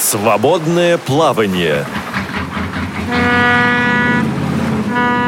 Свободное 0.00 0.96
плавание. 0.96 1.84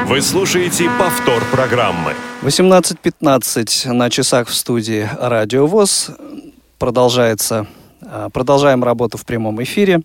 Вы 0.06 0.22
слушаете 0.22 0.90
повтор 0.98 1.42
программы. 1.52 2.14
18.15 2.40 3.92
на 3.92 4.08
часах 4.08 4.48
в 4.48 4.54
студии 4.54 5.06
Радио 5.20 5.66
ВОЗ. 5.66 6.12
Продолжается, 6.78 7.66
а, 8.00 8.30
продолжаем 8.30 8.82
работу 8.82 9.18
в 9.18 9.26
прямом 9.26 9.62
эфире. 9.62 10.00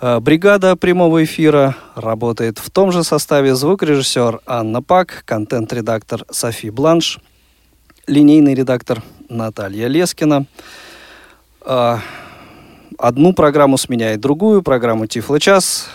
А, 0.00 0.20
бригада 0.20 0.76
прямого 0.76 1.24
эфира 1.24 1.74
работает 1.96 2.58
в 2.58 2.70
том 2.70 2.92
же 2.92 3.02
составе 3.02 3.56
звукорежиссер 3.56 4.42
Анна 4.46 4.80
Пак, 4.80 5.24
контент-редактор 5.26 6.24
Софи 6.30 6.70
Бланш, 6.70 7.18
линейный 8.06 8.54
редактор 8.54 9.02
Наталья 9.28 9.88
Лескина. 9.88 10.46
Одну 13.02 13.32
программу 13.32 13.78
сменяет 13.78 14.20
другую, 14.20 14.62
программу 14.62 15.08
«Тифло-час», 15.08 15.88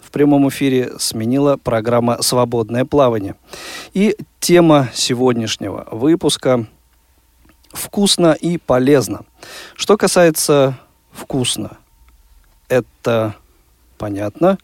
в 0.00 0.10
прямом 0.10 0.48
эфире 0.48 0.92
сменила 0.98 1.58
программа 1.58 2.22
«Свободное 2.22 2.86
плавание». 2.86 3.34
И 3.92 4.16
тема 4.40 4.88
сегодняшнего 4.94 5.86
выпуска 5.90 6.64
«Вкусно 7.70 8.32
и 8.32 8.56
полезно». 8.56 9.26
Что 9.74 9.98
касается 9.98 10.78
«вкусно», 11.12 11.76
это 12.68 13.34
понятно. 13.98 14.56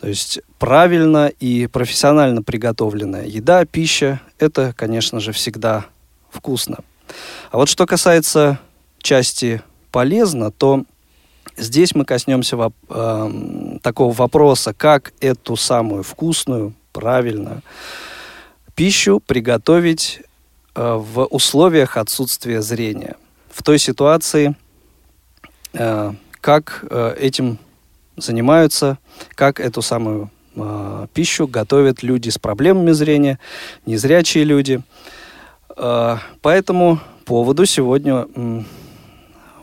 То 0.00 0.08
есть 0.08 0.40
правильно 0.58 1.26
и 1.26 1.66
профессионально 1.66 2.42
приготовленная 2.42 3.26
еда, 3.26 3.66
пища– 3.66 4.22
это, 4.38 4.72
конечно 4.74 5.20
же, 5.20 5.32
всегда 5.32 5.84
вкусно. 6.30 6.78
А 7.50 7.58
вот 7.58 7.68
что 7.68 7.84
касается 7.84 8.58
части 9.02 9.60
«полезно», 9.90 10.50
то 10.50 10.86
Здесь 11.60 11.94
мы 11.94 12.06
коснемся 12.06 12.56
воп- 12.56 12.72
э, 12.88 13.78
такого 13.82 14.14
вопроса, 14.14 14.72
как 14.72 15.12
эту 15.20 15.56
самую 15.56 16.02
вкусную, 16.02 16.72
правильную 16.92 17.62
пищу 18.74 19.20
приготовить 19.20 20.22
э, 20.74 20.94
в 20.94 21.24
условиях 21.26 21.98
отсутствия 21.98 22.62
зрения. 22.62 23.16
В 23.50 23.62
той 23.62 23.78
ситуации, 23.78 24.56
э, 25.74 26.12
как 26.40 26.82
э, 26.88 27.14
этим 27.20 27.58
занимаются, 28.16 28.96
как 29.34 29.60
эту 29.60 29.82
самую 29.82 30.30
э, 30.56 31.06
пищу 31.12 31.46
готовят 31.46 32.02
люди 32.02 32.30
с 32.30 32.38
проблемами 32.38 32.92
зрения, 32.92 33.38
незрячие 33.84 34.44
люди. 34.44 34.80
Э, 35.76 36.16
по 36.40 36.48
этому 36.48 37.00
поводу 37.26 37.66
сегодня 37.66 38.26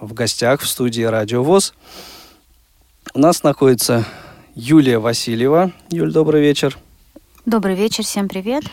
в 0.02 0.14
гостях 0.14 0.62
в 0.62 0.68
студии 0.68 1.04
Радио 1.04 1.44
ВОЗ. 1.44 1.74
У 3.14 3.20
нас 3.20 3.44
находится 3.44 4.06
Юлия 4.56 5.00
Васильева. 5.00 5.72
Юль, 5.90 6.12
добрый 6.12 6.42
вечер. 6.42 6.78
Добрый 7.46 7.76
вечер, 7.76 8.04
всем 8.04 8.28
привет. 8.28 8.64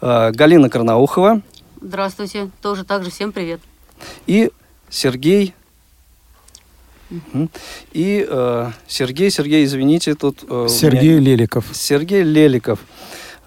А, 0.00 0.32
Галина 0.32 0.70
Карнаухова. 0.70 1.42
Здравствуйте, 1.80 2.50
тоже 2.62 2.84
так 2.84 3.04
же 3.04 3.10
всем 3.10 3.32
привет. 3.32 3.60
И 4.26 4.50
Сергей 4.90 5.54
и 7.92 8.26
э, 8.28 8.70
Сергей, 8.88 9.30
Сергей, 9.30 9.64
извините, 9.64 10.16
тут... 10.16 10.44
Э, 10.48 10.66
Сергей 10.68 11.20
меня... 11.20 11.20
Леликов. 11.20 11.64
Сергей 11.72 12.24
Леликов. 12.24 12.80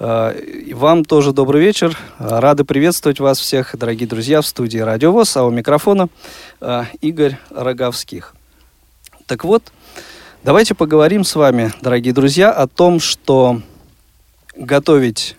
А, 0.02 0.34
вам 0.74 1.04
тоже 1.04 1.34
добрый 1.34 1.62
вечер. 1.62 1.98
Рады 2.20 2.64
приветствовать 2.64 3.20
вас 3.20 3.38
всех, 3.38 3.76
дорогие 3.78 4.08
друзья, 4.08 4.42
в 4.42 4.48
студии 4.48 4.78
Радио 4.78 5.12
ВОЗ, 5.12 5.36
а 5.36 5.44
у 5.44 5.52
микрофона 5.52 6.08
а, 6.62 6.86
Игорь 7.02 7.38
Роговских. 7.50 8.34
Так 9.26 9.44
вот, 9.44 9.74
давайте 10.42 10.74
поговорим 10.74 11.26
с 11.26 11.36
вами, 11.36 11.74
дорогие 11.82 12.14
друзья, 12.14 12.50
о 12.50 12.68
том, 12.68 13.02
что 13.02 13.62
готовить 14.56 15.36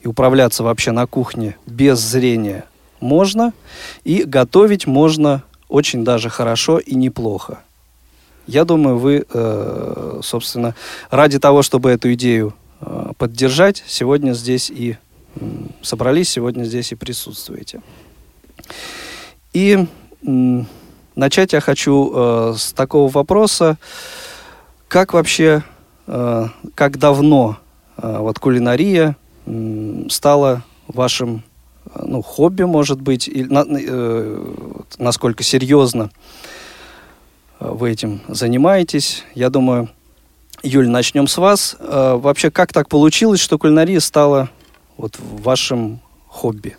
и 0.00 0.06
управляться 0.06 0.62
вообще 0.62 0.92
на 0.92 1.08
кухне 1.08 1.56
без 1.66 1.98
зрения 1.98 2.66
можно, 3.00 3.52
и 4.04 4.22
готовить 4.22 4.86
можно 4.86 5.42
очень 5.68 6.04
даже 6.04 6.30
хорошо 6.30 6.78
и 6.78 6.94
неплохо. 6.94 7.58
Я 8.46 8.64
думаю, 8.64 8.98
вы, 8.98 9.26
э, 9.28 10.20
собственно, 10.22 10.76
ради 11.10 11.40
того, 11.40 11.62
чтобы 11.62 11.90
эту 11.90 12.12
идею 12.12 12.54
Э, 12.54 12.65
поддержать, 13.18 13.82
сегодня 13.86 14.32
здесь 14.32 14.70
и 14.70 14.96
собрались, 15.82 16.30
сегодня 16.30 16.64
здесь 16.64 16.92
и 16.92 16.94
присутствуете. 16.94 17.80
И 19.52 19.86
начать 21.14 21.52
я 21.52 21.60
хочу 21.60 22.12
э, 22.14 22.54
с 22.56 22.72
такого 22.72 23.10
вопроса, 23.10 23.78
как 24.88 25.14
вообще, 25.14 25.62
э, 26.06 26.46
как 26.74 26.98
давно 26.98 27.58
э, 27.96 28.18
вот 28.18 28.38
кулинария 28.38 29.16
э, 29.46 30.04
стала 30.10 30.62
вашим 30.88 31.42
ну, 31.94 32.22
хобби, 32.22 32.64
может 32.64 33.00
быть, 33.00 33.28
и 33.28 33.44
на, 33.44 33.64
э, 33.68 34.54
насколько 34.98 35.42
серьезно 35.42 36.10
вы 37.60 37.90
этим 37.92 38.20
занимаетесь. 38.28 39.24
Я 39.34 39.48
думаю, 39.48 39.88
Юль, 40.66 40.88
начнем 40.88 41.28
с 41.28 41.38
вас. 41.38 41.76
Э, 41.78 42.16
вообще, 42.16 42.50
как 42.50 42.72
так 42.72 42.88
получилось, 42.88 43.40
что 43.40 43.56
кулинария 43.56 44.00
стала 44.00 44.50
вот 44.96 45.14
вашим 45.18 46.00
хобби? 46.26 46.76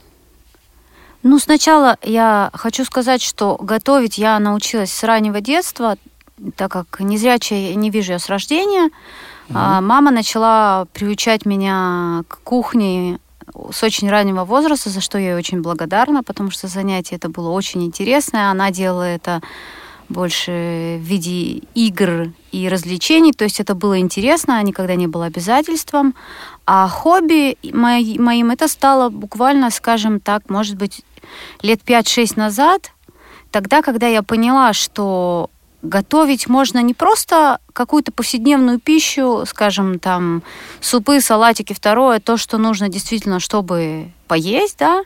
Ну, 1.23 1.39
сначала 1.39 1.97
я 2.03 2.49
хочу 2.53 2.83
сказать, 2.83 3.21
что 3.21 3.55
готовить 3.55 4.17
я 4.17 4.39
научилась 4.39 4.91
с 4.91 5.03
раннего 5.03 5.39
детства, 5.39 5.95
так 6.57 6.71
как 6.71 6.99
незрячая 6.99 7.75
не 7.75 7.89
вижу 7.89 8.11
я 8.11 8.19
с 8.19 8.27
рождения. 8.27 8.89
А 9.53 9.79
мама 9.79 10.11
начала 10.11 10.87
приучать 10.93 11.45
меня 11.45 12.23
к 12.27 12.39
кухне 12.43 13.19
с 13.71 13.81
очень 13.81 14.09
раннего 14.09 14.43
возраста, 14.43 14.89
за 14.89 14.99
что 14.99 15.17
я 15.17 15.29
ей 15.29 15.35
очень 15.35 15.61
благодарна, 15.61 16.23
потому 16.23 16.51
что 16.51 16.67
занятие 16.67 17.15
это 17.15 17.29
было 17.29 17.49
очень 17.51 17.85
интересное. 17.85 18.51
Она 18.51 18.71
делала 18.71 19.03
это 19.03 19.41
больше 20.09 20.99
в 20.99 21.03
виде 21.03 21.63
игр 21.73 22.31
и 22.51 22.69
развлечений. 22.69 23.33
То 23.33 23.43
есть 23.43 23.59
это 23.59 23.75
было 23.75 23.99
интересно, 23.99 24.57
а 24.57 24.63
никогда 24.63 24.95
не 24.95 25.07
было 25.07 25.25
обязательством. 25.25 26.15
А 26.65 26.87
хобби 26.87 27.57
моим 27.71 28.51
это 28.51 28.67
стало 28.67 29.09
буквально, 29.09 29.69
скажем 29.69 30.19
так, 30.19 30.49
может 30.49 30.75
быть, 30.75 31.03
лет 31.61 31.81
5-6 31.85 32.33
назад, 32.35 32.91
тогда, 33.51 33.81
когда 33.81 34.07
я 34.07 34.23
поняла, 34.23 34.73
что 34.73 35.49
готовить 35.81 36.47
можно 36.47 36.81
не 36.81 36.93
просто 36.93 37.59
какую-то 37.73 38.11
повседневную 38.11 38.79
пищу, 38.79 39.43
скажем, 39.45 39.99
там, 39.99 40.43
супы, 40.81 41.21
салатики, 41.21 41.73
второе, 41.73 42.19
то, 42.19 42.37
что 42.37 42.57
нужно 42.57 42.89
действительно, 42.89 43.39
чтобы 43.39 44.11
поесть, 44.27 44.77
да, 44.79 45.03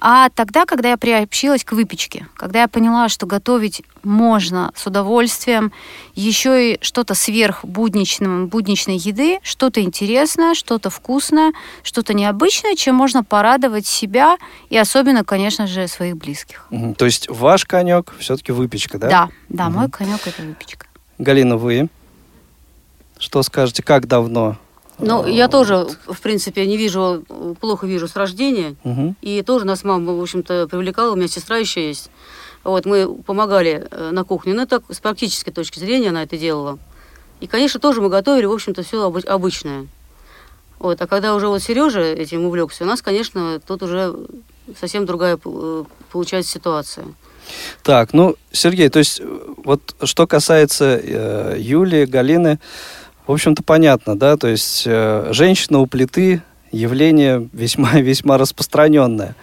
а 0.00 0.28
тогда, 0.30 0.66
когда 0.66 0.90
я 0.90 0.96
приобщилась 0.96 1.64
к 1.64 1.72
выпечке, 1.72 2.26
когда 2.36 2.62
я 2.62 2.68
поняла, 2.68 3.08
что 3.08 3.26
готовить 3.26 3.82
можно 4.02 4.70
с 4.74 4.86
удовольствием, 4.86 5.72
еще 6.14 6.72
и 6.74 6.78
что-то 6.82 7.14
сверх 7.14 7.64
будничным, 7.64 8.48
будничной 8.48 8.96
еды, 8.96 9.38
что-то 9.42 9.80
интересное, 9.80 10.54
что-то 10.54 10.90
вкусное, 10.90 11.52
что-то 11.82 12.14
необычное, 12.14 12.76
чем 12.76 12.94
можно 12.94 13.24
порадовать 13.24 13.86
себя 13.86 14.36
и 14.70 14.76
особенно, 14.76 15.24
конечно 15.24 15.66
же, 15.66 15.88
своих 15.88 16.16
близких. 16.16 16.66
Угу. 16.70 16.94
То 16.94 17.04
есть 17.06 17.28
ваш 17.28 17.64
конек 17.64 18.14
все-таки 18.18 18.52
выпечка, 18.52 18.98
да? 18.98 19.08
Да, 19.08 19.28
да, 19.48 19.66
угу. 19.66 19.78
мой 19.78 19.90
конек 19.90 20.26
это 20.26 20.42
выпечка. 20.42 20.86
Галина, 21.18 21.56
вы 21.56 21.88
что 23.18 23.42
скажете, 23.42 23.82
как 23.82 24.06
давно 24.06 24.56
ну, 24.98 25.26
я 25.26 25.48
тоже, 25.48 25.86
в 26.06 26.20
принципе, 26.20 26.66
не 26.66 26.76
вижу, 26.76 27.24
плохо 27.60 27.86
вижу 27.86 28.08
с 28.08 28.16
рождения. 28.16 28.76
Угу. 28.84 29.16
И 29.20 29.42
тоже 29.42 29.66
нас 29.66 29.84
мама, 29.84 30.14
в 30.14 30.22
общем-то, 30.22 30.68
привлекала. 30.68 31.12
У 31.12 31.16
меня 31.16 31.28
сестра 31.28 31.58
еще 31.58 31.86
есть. 31.86 32.10
Вот, 32.64 32.84
мы 32.86 33.14
помогали 33.22 33.86
э, 33.90 34.10
на 34.10 34.24
кухне. 34.24 34.54
Ну, 34.54 34.66
так, 34.66 34.82
с 34.88 34.98
практической 34.98 35.52
точки 35.52 35.78
зрения 35.78 36.08
она 36.08 36.22
это 36.22 36.36
делала. 36.36 36.78
И, 37.40 37.46
конечно, 37.46 37.78
тоже 37.78 38.00
мы 38.00 38.08
готовили, 38.08 38.46
в 38.46 38.52
общем-то, 38.52 38.82
все 38.82 39.04
обычное. 39.04 39.86
Вот, 40.78 41.00
а 41.00 41.06
когда 41.06 41.34
уже 41.34 41.48
вот 41.48 41.62
Сережа 41.62 42.00
этим 42.00 42.44
увлекся, 42.44 42.84
у 42.84 42.86
нас, 42.86 43.02
конечно, 43.02 43.60
тут 43.60 43.82
уже 43.82 44.14
совсем 44.78 45.06
другая 45.06 45.38
э, 45.42 45.84
получается 46.10 46.52
ситуация. 46.52 47.06
Так, 47.82 48.12
ну, 48.12 48.36
Сергей, 48.50 48.88
то 48.88 48.98
есть 48.98 49.22
вот 49.64 49.94
что 50.02 50.26
касается 50.26 51.00
э, 51.02 51.56
Юлии, 51.58 52.04
Галины, 52.04 52.58
в 53.26 53.32
общем-то, 53.32 53.62
понятно, 53.62 54.16
да, 54.16 54.36
то 54.36 54.48
есть 54.48 54.84
э, 54.86 55.28
женщина 55.32 55.80
у 55.80 55.86
плиты 55.86 56.42
явление 56.70 57.48
весьма-весьма 57.52 58.38
распространенное. 58.38 59.34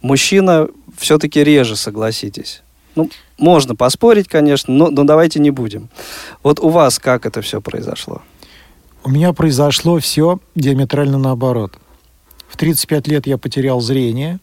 Мужчина 0.00 0.68
все-таки 0.96 1.42
реже, 1.42 1.76
согласитесь. 1.76 2.62
Ну, 2.94 3.10
можно 3.38 3.74
поспорить, 3.74 4.28
конечно, 4.28 4.72
но, 4.72 4.90
но 4.90 5.04
давайте 5.04 5.40
не 5.40 5.50
будем. 5.50 5.88
Вот 6.42 6.60
у 6.60 6.68
вас 6.68 6.98
как 6.98 7.26
это 7.26 7.40
все 7.40 7.60
произошло? 7.60 8.22
У 9.02 9.10
меня 9.10 9.32
произошло 9.32 9.98
все 9.98 10.38
диаметрально 10.54 11.18
наоборот. 11.18 11.72
В 12.48 12.56
35 12.56 13.08
лет 13.08 13.26
я 13.26 13.38
потерял 13.38 13.80
зрение, 13.80 14.38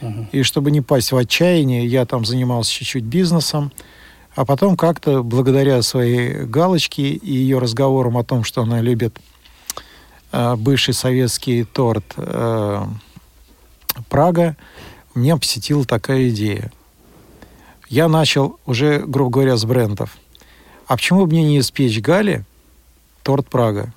угу. 0.00 0.28
и 0.32 0.42
чтобы 0.42 0.70
не 0.70 0.82
пасть 0.82 1.12
в 1.12 1.16
отчаяние, 1.16 1.86
я 1.86 2.04
там 2.04 2.24
занимался 2.24 2.72
чуть-чуть 2.72 3.04
бизнесом, 3.04 3.72
А 4.34 4.44
потом 4.44 4.76
как-то, 4.76 5.22
благодаря 5.22 5.80
своей 5.82 6.44
галочке 6.44 7.02
и 7.02 7.32
ее 7.32 7.58
разговорам 7.58 8.16
о 8.16 8.24
том, 8.24 8.42
что 8.42 8.62
она 8.62 8.80
любит 8.80 9.16
э, 10.32 10.56
бывший 10.56 10.94
советский 10.94 11.64
торт 11.64 12.04
э, 12.16 12.84
Прага, 14.08 14.56
меня 15.14 15.36
посетила 15.36 15.84
такая 15.84 16.30
идея. 16.30 16.72
Я 17.88 18.08
начал 18.08 18.58
уже, 18.66 19.04
грубо 19.06 19.30
говоря, 19.30 19.56
с 19.56 19.64
брендов. 19.64 20.16
А 20.88 20.96
почему 20.96 21.26
бы 21.26 21.32
мне 21.32 21.44
не 21.44 21.60
испечь 21.60 22.00
Гали 22.00 22.44
торт 23.22 23.48
Прага? 23.48 23.92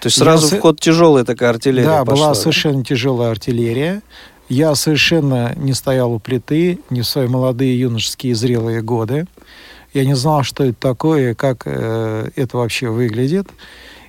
То 0.00 0.06
есть 0.06 0.18
сразу 0.18 0.48
я... 0.48 0.58
в 0.58 0.60
ход 0.62 0.80
тяжелая 0.80 1.24
такая 1.24 1.50
артиллерия 1.50 1.86
Да, 1.86 2.04
пошла, 2.04 2.26
была 2.26 2.34
совершенно 2.34 2.84
тяжелая 2.84 3.30
артиллерия. 3.30 4.02
Я 4.48 4.74
совершенно 4.76 5.52
не 5.56 5.72
стоял 5.72 6.12
у 6.12 6.18
плиты 6.20 6.78
не 6.88 7.00
в 7.00 7.06
свои 7.06 7.26
молодые 7.26 7.78
юношеские 7.78 8.34
зрелые 8.34 8.80
годы. 8.80 9.26
Я 9.92 10.04
не 10.04 10.14
знал, 10.14 10.44
что 10.44 10.64
это 10.64 10.78
такое, 10.78 11.34
как 11.34 11.62
э, 11.64 12.30
это 12.36 12.56
вообще 12.56 12.88
выглядит. 12.88 13.48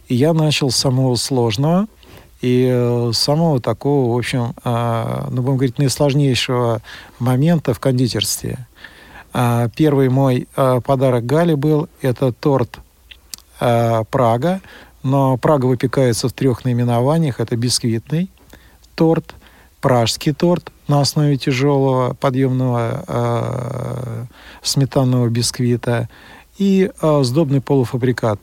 И 0.08 0.16
я 0.16 0.34
начал 0.34 0.70
с 0.70 0.76
самого 0.76 1.16
сложного 1.16 1.88
и 2.42 2.70
э, 2.70 3.12
самого 3.14 3.60
такого, 3.60 4.14
в 4.14 4.18
общем, 4.18 4.54
э, 4.64 5.28
ну, 5.32 5.42
будем 5.42 5.58
говорить, 5.58 5.80
наисложнейшего 5.80 6.82
момента 7.18 7.74
в 7.74 7.80
кондитерстве. 7.80 8.68
Э, 9.34 9.70
первый 9.76 10.10
мой 10.10 10.48
э, 10.56 10.82
подарок 10.86 11.26
Гали 11.26 11.56
был, 11.56 11.90
это 12.02 12.32
торт 12.32 12.80
э, 13.60 14.04
Прага, 14.12 14.62
но 15.02 15.38
Прага 15.38 15.66
выпекается 15.66 16.30
в 16.30 16.34
трех 16.34 16.64
наименованиях. 16.64 17.40
Это 17.40 17.56
бисквитный 17.56 18.30
торт, 18.94 19.34
пражский 19.82 20.34
торт 20.34 20.72
на 20.88 21.02
основе 21.02 21.38
тяжелого 21.38 22.14
подъемного 22.14 23.04
э, 23.08 24.26
сметанного 24.62 25.28
бисквита 25.30 26.10
и 26.58 26.90
э, 27.02 27.24
сдобный 27.24 27.62
полуфабрикат. 27.62 28.40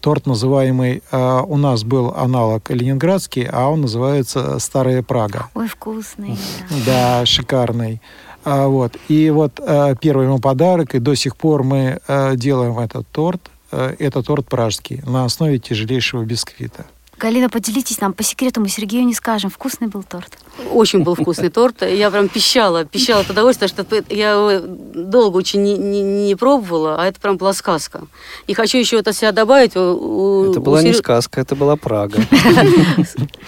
Торт, 0.00 0.26
называемый, 0.26 1.02
э, 1.10 1.40
у 1.46 1.56
нас 1.56 1.84
был 1.84 2.14
аналог 2.16 2.70
ленинградский, 2.70 3.46
а 3.50 3.68
он 3.68 3.82
называется 3.82 4.58
«Старая 4.58 5.02
Прага». 5.02 5.48
Ой, 5.54 5.68
вкусный. 5.68 6.38
Да, 6.86 7.24
шикарный. 7.26 8.00
А, 8.44 8.66
вот. 8.68 8.96
И 9.08 9.30
вот 9.30 9.60
э, 9.60 9.94
первый 10.00 10.26
ему 10.26 10.38
подарок, 10.38 10.94
и 10.94 10.98
до 10.98 11.14
сих 11.14 11.36
пор 11.36 11.62
мы 11.62 12.00
э, 12.06 12.36
делаем 12.36 12.78
этот 12.78 13.06
торт. 13.08 13.50
Э, 13.70 13.94
это 13.98 14.22
торт 14.22 14.48
пражский 14.48 15.02
на 15.06 15.24
основе 15.26 15.58
тяжелейшего 15.58 16.24
бисквита. 16.24 16.86
Галина, 17.20 17.50
поделитесь 17.50 18.00
нам, 18.00 18.14
по 18.14 18.22
секрету 18.22 18.62
мы 18.62 18.70
Сергею 18.70 19.04
не 19.04 19.12
скажем, 19.12 19.50
вкусный 19.50 19.88
был 19.88 20.02
торт? 20.02 20.38
Очень 20.72 21.02
был 21.02 21.14
вкусный 21.14 21.50
торт. 21.50 21.82
Я 21.82 22.10
прям 22.10 22.30
пищала, 22.30 22.86
пищала 22.86 23.20
от 23.20 23.28
удовольствия, 23.28 23.68
что 23.68 23.84
я 24.08 24.30
его 24.30 24.66
долго 24.66 25.36
очень 25.36 25.62
не, 25.62 25.76
не, 25.76 26.00
не 26.00 26.34
пробовала, 26.34 26.96
а 26.98 27.06
это 27.06 27.20
прям 27.20 27.36
была 27.36 27.52
сказка. 27.52 28.06
И 28.46 28.54
хочу 28.54 28.78
еще 28.78 28.98
это 28.98 29.12
себя 29.12 29.32
добавить. 29.32 29.76
У, 29.76 30.50
это 30.50 30.60
была 30.60 30.78
у 30.78 30.82
не 30.82 30.94
сказка, 30.94 31.42
это 31.42 31.54
была 31.54 31.76
Прага. 31.76 32.22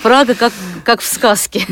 Прага 0.03 0.35
как, 0.35 0.53
как 0.85 1.01
в 1.01 1.07
сказке. 1.07 1.67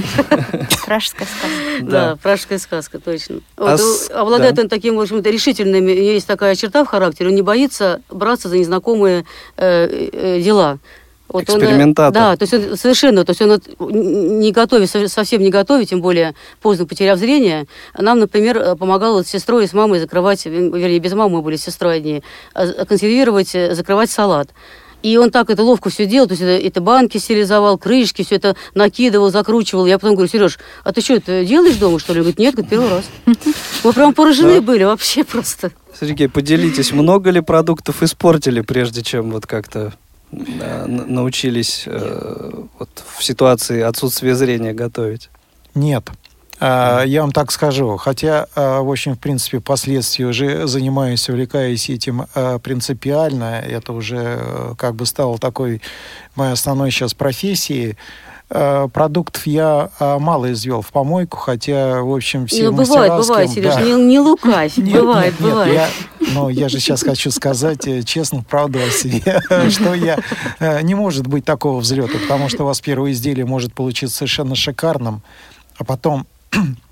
Пражская 0.87 1.27
сказка. 1.27 1.83
Да, 1.83 2.17
пражская 2.17 2.59
сказка, 2.59 2.99
точно. 2.99 3.41
А 3.59 3.77
обладает 4.15 4.59
он 4.59 4.71
таким, 4.71 4.97
в 4.97 5.01
общем-то, 5.01 5.29
решительным, 5.29 5.87
есть 5.87 6.27
такая 6.27 6.55
черта 6.55 6.83
в 6.83 6.89
характере, 6.89 7.29
он 7.29 7.35
не 7.35 7.43
боится 7.43 8.01
браться 8.09 8.49
за 8.49 8.57
незнакомые 8.57 9.27
э, 9.59 10.09
э, 10.13 10.41
дела. 10.41 10.79
Вот 11.33 11.45
Экспериментатор. 11.45 12.23
Он, 12.23 12.31
да, 12.31 12.37
то 12.37 12.43
есть 12.43 12.55
он 12.55 12.77
совершенно, 12.77 13.25
то 13.25 13.31
есть 13.31 13.41
он 13.41 14.41
не 14.41 14.51
готовит, 14.51 14.91
совсем 14.91 15.41
не 15.43 15.51
готовит, 15.51 15.89
тем 15.89 16.01
более 16.01 16.35
поздно 16.61 16.87
потеряв 16.87 17.19
зрение. 17.21 17.67
Нам, 17.97 18.19
например, 18.19 18.59
э, 18.59 18.77
помогал 18.77 19.15
вот 19.15 19.29
с 19.29 19.31
сестрой 19.31 19.65
и 19.65 19.67
с 19.69 19.73
мамой 19.73 20.01
закрывать, 20.01 20.45
вернее, 20.47 20.99
без 20.99 21.13
мамы 21.13 21.37
мы 21.37 21.43
были 21.43 21.55
с 21.55 21.63
сестрой 21.63 21.99
одни, 21.99 22.25
а, 22.53 22.85
консервировать, 22.85 23.55
э, 23.55 23.77
закрывать 23.77 24.11
салат. 24.11 24.49
И 25.05 25.17
он 25.17 25.31
так 25.31 25.51
это 25.51 25.63
ловко 25.63 25.89
все 25.89 26.05
делал, 26.05 26.27
то 26.27 26.33
есть 26.33 26.43
это, 26.43 26.67
это 26.67 26.81
банки 26.81 27.19
стерилизовал, 27.19 27.79
крышки, 27.79 28.23
все 28.23 28.35
это 28.35 28.57
накидывал, 28.75 29.31
закручивал. 29.31 29.87
Я 29.87 30.01
потом 30.01 30.17
говорю, 30.17 30.31
Сереж, 30.31 30.59
а 30.83 30.93
ты 30.93 31.01
что, 31.01 31.15
это 31.15 31.45
делаешь 31.45 31.77
дома, 31.77 32.01
что 32.01 32.13
ли? 32.13 32.19
Он 32.19 32.25
говорит, 32.25 32.41
нет, 32.41 32.55
говорит, 32.55 32.71
первый 32.71 32.91
раз. 32.91 33.05
Мы 33.85 33.93
прям 33.93 34.15
поражены 34.15 34.61
были 34.61 34.83
вообще 34.83 35.23
просто. 35.23 35.71
Сергей, 35.99 36.29
поделитесь, 36.29 36.93
много 36.93 37.31
ли 37.31 37.41
продуктов 37.41 38.03
испортили, 38.03 38.63
прежде 38.63 39.03
чем 39.03 39.31
вот 39.31 39.47
как-то 39.47 39.93
научились 40.33 41.85
э, 41.87 42.51
вот, 42.79 42.89
в 43.17 43.25
ситуации 43.25 43.81
отсутствия 43.83 44.35
зрения 44.35 44.73
готовить? 44.73 45.29
Нет. 45.75 46.11
А, 46.61 47.03
я 47.05 47.23
вам 47.23 47.33
так 47.33 47.51
скажу. 47.51 47.97
Хотя, 47.97 48.47
а, 48.55 48.83
в 48.83 48.91
общем, 48.91 49.15
в 49.15 49.19
принципе, 49.19 49.59
впоследствии 49.59 50.25
уже 50.25 50.67
занимаюсь, 50.67 51.29
увлекаюсь 51.29 51.89
этим 51.89 52.27
а, 52.35 52.59
принципиально. 52.59 53.61
Это 53.61 53.93
уже 53.93 54.39
э, 54.39 54.75
как 54.77 54.95
бы 54.95 55.07
стало 55.07 55.39
такой 55.39 55.81
моей 56.37 56.53
основной 56.53 56.91
сейчас 56.91 57.15
профессией. 57.15 57.97
Э, 58.53 58.89
продуктов 58.93 59.47
я 59.47 59.91
э, 60.01 60.19
мало 60.19 60.53
извел 60.53 60.83
в 60.83 60.89
помойку, 60.89 61.39
хотя, 61.39 62.03
в 62.03 62.13
общем, 62.13 62.49
все 62.49 62.71
Ну, 62.71 62.77
бывает, 62.77 63.13
бывает, 63.13 63.51
Сереж, 63.51 63.77
да. 63.77 63.81
не, 63.81 63.93
не 63.93 64.19
лукавь, 64.19 64.77
нет, 64.77 65.01
бывает, 65.01 65.39
нет, 65.39 65.51
бывает. 65.51 65.73
Нет, 65.73 65.91
я, 66.21 66.29
ну, 66.35 66.49
я 66.49 66.69
же 66.69 66.81
сейчас 66.81 67.05
хочу 67.05 67.31
сказать 67.31 67.87
э, 67.87 68.03
честно 68.03 68.43
правду 68.43 68.81
о 68.81 68.91
себе, 68.91 69.41
что 69.71 69.95
я 69.95 70.19
не 70.83 70.97
может 70.97 71.29
быть 71.29 71.45
такого 71.45 71.79
взлета, 71.79 72.19
потому 72.19 72.49
что 72.49 72.65
у 72.65 72.67
вас 72.67 72.81
первое 72.81 73.13
изделие 73.13 73.47
может 73.47 73.73
получиться 73.73 74.17
совершенно 74.17 74.57
шикарным, 74.57 75.23
а 75.79 75.85
потом 75.85 76.27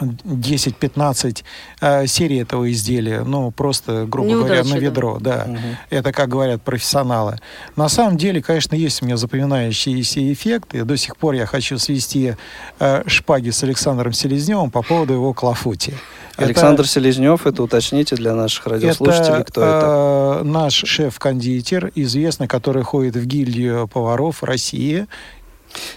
10-15 0.00 1.42
э, 1.80 2.06
серий 2.06 2.38
этого 2.38 2.70
изделия, 2.70 3.22
ну, 3.24 3.50
просто, 3.50 4.04
грубо 4.06 4.28
Неудачи, 4.28 4.62
говоря, 4.62 4.64
на 4.64 4.78
ведро, 4.78 5.18
да. 5.20 5.44
да. 5.44 5.52
Угу. 5.52 5.60
Это, 5.90 6.12
как 6.12 6.28
говорят 6.28 6.62
профессионалы. 6.62 7.38
На 7.76 7.88
самом 7.88 8.18
деле, 8.18 8.42
конечно, 8.42 8.74
есть 8.74 9.02
у 9.02 9.06
меня 9.06 9.16
запоминающиеся 9.16 10.32
эффекты. 10.32 10.84
До 10.84 10.96
сих 10.96 11.16
пор 11.16 11.34
я 11.34 11.46
хочу 11.46 11.78
свести 11.78 12.36
э, 12.78 13.02
шпаги 13.06 13.50
с 13.50 13.62
Александром 13.62 14.12
Селезневым 14.12 14.70
по 14.70 14.82
поводу 14.82 15.14
его 15.14 15.32
клафути. 15.32 15.94
Александр 16.36 16.82
это, 16.82 16.90
Селезнев, 16.90 17.46
это 17.46 17.62
уточните 17.62 18.14
для 18.14 18.34
наших 18.34 18.66
радиослушателей, 18.66 19.40
это, 19.40 19.44
кто 19.44 19.62
это? 19.62 20.40
Э, 20.40 20.44
наш 20.44 20.74
шеф-кондитер, 20.74 21.92
известный, 21.94 22.46
который 22.46 22.82
ходит 22.82 23.16
в 23.16 23.24
гильдию 23.24 23.88
поваров 23.88 24.42
России 24.42 25.06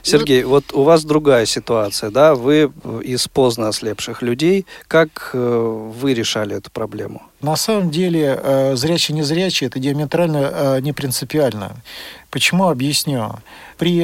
Сергей, 0.02 0.44
ну, 0.44 0.50
вот 0.50 0.74
у 0.74 0.84
вас 0.84 1.04
другая 1.04 1.46
ситуация, 1.46 2.10
да? 2.10 2.36
Вы 2.36 2.72
из 3.04 3.28
поздно 3.28 3.68
ослепших 3.68 4.22
людей. 4.22 4.66
Как 4.88 5.32
э, 5.34 5.92
вы 6.02 6.14
решали 6.14 6.56
эту 6.56 6.72
проблему? 6.72 7.22
На 7.42 7.56
самом 7.56 7.90
деле, 7.90 8.40
э, 8.42 8.76
зрячий-незрячий– 8.76 9.68
это 9.68 9.80
диаметрально 9.80 10.38
э, 10.38 10.80
не 10.82 10.92
принципиально. 10.94 11.78
Почему? 12.30 12.68
Объясню. 12.68 13.40
При 13.78 14.02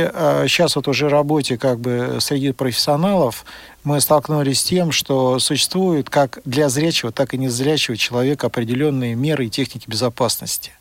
сейчас 0.47 0.75
вот 0.75 0.87
уже 0.87 1.09
работе 1.09 1.57
как 1.57 1.79
бы 1.79 2.17
среди 2.19 2.53
профессионалов 2.53 3.45
мы 3.85 4.01
столкнулись 4.01 4.61
с 4.61 4.63
тем, 4.63 4.91
что 4.91 5.37
существуют 5.37 6.09
как 6.09 6.39
для 6.43 6.69
зрячего, 6.69 7.11
так 7.11 7.33
и 7.33 7.37
незрячего 7.37 7.95
человека 7.95 8.47
определенные 8.47 9.13
меры 9.15 9.45
и 9.45 9.49
техники 9.49 9.87
безопасности. 9.87 10.71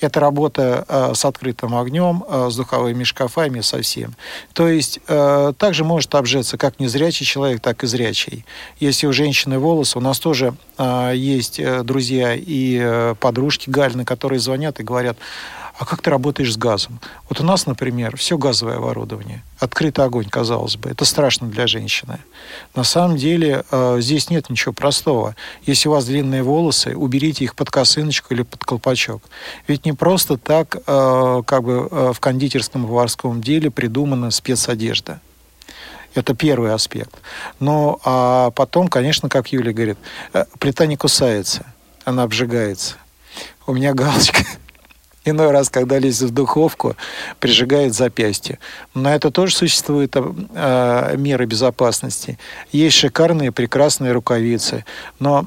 Это 0.00 0.20
работа 0.20 0.84
э, 0.86 1.12
с 1.14 1.24
открытым 1.24 1.74
огнем, 1.74 2.24
э, 2.28 2.48
с 2.50 2.56
духовыми 2.56 3.04
шкафами, 3.04 3.60
совсем. 3.60 4.14
То 4.52 4.68
есть 4.68 5.00
э, 5.08 5.52
также 5.56 5.84
может 5.84 6.14
обжеться 6.14 6.58
как 6.58 6.78
незрячий 6.78 7.24
человек, 7.24 7.60
так 7.60 7.84
и 7.84 7.86
зрячий. 7.86 8.44
Если 8.80 9.06
у 9.06 9.12
женщины 9.12 9.58
волосы, 9.58 9.98
у 9.98 10.00
нас 10.02 10.18
тоже 10.18 10.54
э, 10.76 11.12
есть 11.14 11.58
э, 11.58 11.82
друзья 11.92 12.34
и 12.34 12.78
э, 12.80 13.14
подружки 13.20 13.68
Гальны, 13.68 14.06
которые 14.06 14.38
звонят 14.38 14.80
и 14.80 14.82
говорят, 14.82 15.18
а 15.78 15.84
как 15.84 16.00
ты 16.00 16.08
работаешь 16.08 16.54
с 16.54 16.56
газом? 16.56 17.00
Вот 17.28 17.38
у 17.40 17.44
нас, 17.44 17.66
например, 17.66 18.16
все 18.16 18.38
газовое 18.38 18.76
оборудование. 18.76 19.42
Открытый 19.58 20.02
огонь, 20.06 20.26
казалось 20.26 20.76
бы. 20.76 20.88
Это 20.88 21.04
страшно 21.04 21.48
для 21.48 21.66
женщины. 21.66 22.18
На 22.74 22.82
самом 22.84 23.18
деле 23.18 23.64
э, 23.70 23.98
здесь 24.00 24.30
нет 24.30 24.48
ничего 24.48 24.72
простого. 24.72 25.36
Если 25.66 25.90
у 25.90 25.92
вас 25.92 26.06
длинные 26.06 26.42
волосы, 26.42 26.96
уберите 26.96 27.44
их 27.44 27.54
под 27.54 27.70
косыночку 27.70 28.32
или 28.32 28.42
под 28.42 28.64
колпачок. 28.64 29.22
Ведь 29.68 29.84
не 29.84 29.92
просто 29.92 30.38
так 30.38 30.76
э, 30.86 31.42
как 31.44 31.62
бы 31.62 31.88
в 32.14 32.20
кондитерском 32.20 32.86
поварском 32.86 33.42
деле 33.42 33.70
придумана 33.70 34.30
спецодежда. 34.30 35.20
Это 36.14 36.34
первый 36.34 36.72
аспект. 36.72 37.14
Но 37.60 38.00
а 38.04 38.50
потом, 38.50 38.88
конечно, 38.88 39.28
как 39.28 39.52
Юля 39.52 39.72
говорит, 39.74 39.98
плита 40.58 40.86
не 40.86 40.96
кусается, 40.96 41.66
она 42.04 42.22
обжигается. 42.22 42.96
У 43.66 43.72
меня 43.74 43.94
галочка 43.94 44.44
Иной 45.24 45.52
раз, 45.52 45.70
когда 45.70 46.00
лезет 46.00 46.30
в 46.30 46.34
духовку, 46.34 46.96
прижигает 47.38 47.94
запястье. 47.94 48.58
На 48.92 49.14
это 49.14 49.30
тоже 49.30 49.54
существуют 49.54 50.16
э, 50.16 51.14
меры 51.16 51.46
безопасности. 51.46 52.38
Есть 52.72 52.96
шикарные, 52.96 53.52
прекрасные 53.52 54.10
рукавицы. 54.12 54.84
Но, 55.20 55.46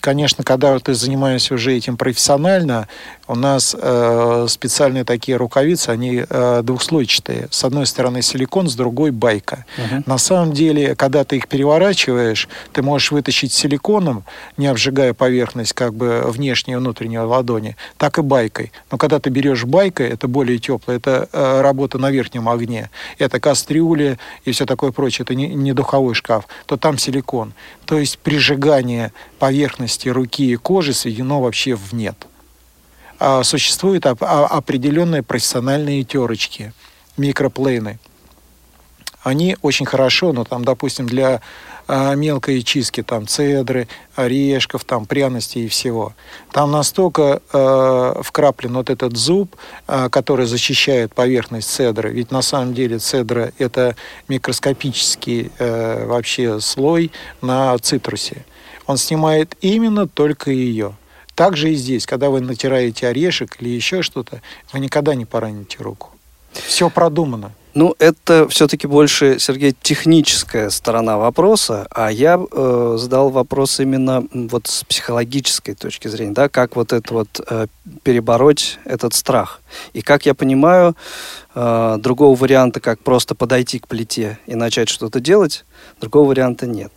конечно, 0.00 0.44
когда 0.44 0.78
ты 0.78 0.94
занимаешься 0.94 1.54
уже 1.54 1.74
этим 1.74 1.96
профессионально, 1.96 2.86
У 3.28 3.34
нас 3.34 3.76
э, 3.78 4.46
специальные 4.48 5.04
такие 5.04 5.36
рукавицы, 5.36 5.90
они 5.90 6.24
э, 6.26 6.62
двухслойчатые. 6.64 7.48
С 7.50 7.62
одной 7.62 7.86
стороны 7.86 8.22
силикон, 8.22 8.70
с 8.70 8.74
другой 8.74 9.10
байка. 9.10 9.66
Угу. 9.76 10.04
На 10.06 10.16
самом 10.16 10.54
деле, 10.54 10.94
когда 10.94 11.24
ты 11.24 11.36
их 11.36 11.46
переворачиваешь, 11.46 12.48
ты 12.72 12.80
можешь 12.80 13.10
вытащить 13.10 13.52
силиконом, 13.52 14.24
не 14.56 14.66
обжигая 14.66 15.12
поверхность 15.12 15.74
как 15.74 15.92
бы 15.92 16.22
внешней 16.26 16.72
и 16.72 16.76
внутренней 16.76 17.18
ладони, 17.18 17.76
так 17.98 18.18
и 18.18 18.22
байкой. 18.22 18.72
Но 18.90 18.96
когда 18.96 19.18
ты 19.18 19.28
берешь 19.28 19.66
байкой, 19.66 20.08
это 20.08 20.26
более 20.26 20.58
теплое, 20.58 20.96
это 20.96 21.28
э, 21.30 21.60
работа 21.60 21.98
на 21.98 22.10
верхнем 22.10 22.48
огне, 22.48 22.88
это 23.18 23.40
кастрюли 23.40 24.18
и 24.46 24.52
все 24.52 24.64
такое 24.64 24.90
прочее, 24.90 25.24
это 25.24 25.34
не, 25.34 25.48
не 25.48 25.74
духовой 25.74 26.14
шкаф, 26.14 26.48
то 26.64 26.78
там 26.78 26.96
силикон. 26.96 27.52
То 27.84 27.98
есть 27.98 28.18
прижигание 28.18 29.12
поверхности 29.38 30.08
руки 30.08 30.50
и 30.50 30.56
кожи 30.56 30.94
сведено 30.94 31.42
вообще 31.42 31.74
в 31.74 31.92
нет. 31.92 32.27
А 33.18 33.42
существуют 33.42 34.06
а, 34.06 34.12
определенные 34.46 35.22
профессиональные 35.22 36.04
терочки, 36.04 36.72
микроплейны. 37.16 37.98
Они 39.22 39.56
очень 39.62 39.86
хорошо, 39.86 40.32
но 40.32 40.44
там, 40.44 40.64
допустим, 40.64 41.06
для 41.06 41.40
а, 41.90 42.14
мелкой 42.14 42.62
чистки, 42.62 43.02
там, 43.02 43.26
цедры, 43.26 43.88
орешков, 44.14 44.84
там, 44.84 45.06
пряностей 45.06 45.64
и 45.64 45.68
всего. 45.68 46.12
Там 46.52 46.70
настолько 46.70 47.40
э, 47.50 48.22
вкраплен 48.22 48.74
вот 48.74 48.90
этот 48.90 49.16
зуб, 49.16 49.56
э, 49.86 50.08
который 50.10 50.44
защищает 50.44 51.14
поверхность 51.14 51.70
цедры. 51.70 52.10
Ведь 52.10 52.30
на 52.30 52.42
самом 52.42 52.74
деле 52.74 52.98
цедра– 52.98 53.52
это 53.58 53.96
микроскопический 54.28 55.50
э, 55.58 56.04
вообще 56.06 56.60
слой 56.60 57.10
на 57.40 57.76
цитрусе. 57.78 58.44
Он 58.86 58.98
снимает 58.98 59.56
именно 59.62 60.06
только 60.06 60.50
ее. 60.50 60.94
Также 61.38 61.70
и 61.70 61.76
здесь, 61.76 62.04
когда 62.04 62.30
вы 62.30 62.40
натираете 62.40 63.06
орешек 63.06 63.58
или 63.60 63.68
еще 63.68 64.02
что-то, 64.02 64.42
вы 64.72 64.80
никогда 64.80 65.14
не 65.14 65.24
пораните 65.24 65.76
руку. 65.78 66.10
Все 66.52 66.90
продумано. 66.90 67.52
Ну, 67.74 67.94
это 68.00 68.48
все-таки 68.48 68.88
больше, 68.88 69.38
Сергей, 69.38 69.72
техническая 69.80 70.68
сторона 70.68 71.16
вопроса, 71.16 71.86
а 71.92 72.10
я 72.10 72.40
э, 72.40 72.96
задал 72.98 73.30
вопрос 73.30 73.78
именно 73.78 74.26
вот 74.32 74.66
с 74.66 74.82
психологической 74.82 75.76
точки 75.76 76.08
зрения, 76.08 76.32
да, 76.32 76.48
как 76.48 76.74
вот 76.74 76.92
это 76.92 77.14
вот 77.14 77.40
э, 77.48 77.68
перебороть 78.02 78.80
этот 78.84 79.14
страх. 79.14 79.60
И 79.92 80.02
как 80.02 80.26
я 80.26 80.34
понимаю, 80.34 80.96
э, 81.54 81.98
другого 82.00 82.34
варианта, 82.34 82.80
как 82.80 82.98
просто 82.98 83.36
подойти 83.36 83.78
к 83.78 83.86
плите 83.86 84.40
и 84.46 84.56
начать 84.56 84.88
что-то 84.88 85.20
делать, 85.20 85.64
другого 86.00 86.30
варианта 86.30 86.66
нет. 86.66 86.92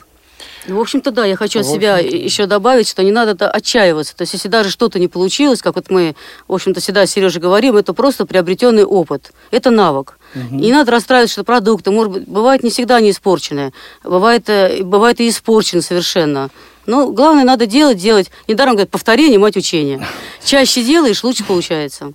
Ну, 0.67 0.77
в 0.77 0.81
общем-то, 0.81 1.11
да, 1.11 1.25
я 1.25 1.35
хочу 1.35 1.59
от 1.59 1.65
себя 1.65 1.97
еще 1.97 2.45
добавить, 2.45 2.87
что 2.87 3.03
не 3.03 3.11
надо 3.11 3.49
отчаиваться. 3.49 4.15
То 4.15 4.23
есть, 4.23 4.33
если 4.33 4.47
даже 4.47 4.69
что-то 4.69 4.99
не 4.99 5.07
получилось, 5.07 5.61
как 5.61 5.75
вот 5.75 5.89
мы, 5.89 6.15
в 6.47 6.53
общем-то, 6.53 6.79
всегда 6.79 7.05
с 7.05 7.11
Сережей 7.11 7.41
говорим, 7.41 7.77
это 7.77 7.93
просто 7.93 8.25
приобретенный 8.25 8.85
опыт. 8.85 9.31
Это 9.51 9.71
навык. 9.71 10.17
Угу. 10.35 10.55
И 10.55 10.65
не 10.65 10.71
надо 10.71 10.91
расстраиваться, 10.91 11.33
что 11.33 11.43
продукты, 11.43 11.91
может 11.91 12.11
быть, 12.13 12.27
бывают 12.27 12.63
не 12.63 12.69
всегда 12.69 13.01
не 13.01 13.11
испорченные, 13.11 13.73
бывает, 14.03 14.49
э, 14.49 14.83
бывает 14.83 15.19
и 15.19 15.27
испорчены 15.27 15.81
совершенно. 15.81 16.49
Но 16.85 17.11
главное, 17.11 17.43
надо 17.43 17.65
делать, 17.65 17.97
делать. 17.97 18.31
Недаром 18.47 18.73
говорят, 18.73 18.89
повторение, 18.89 19.39
мать 19.39 19.57
учения. 19.57 20.05
Чаще 20.43 20.83
делаешь, 20.83 21.23
лучше 21.23 21.43
получается. 21.43 22.13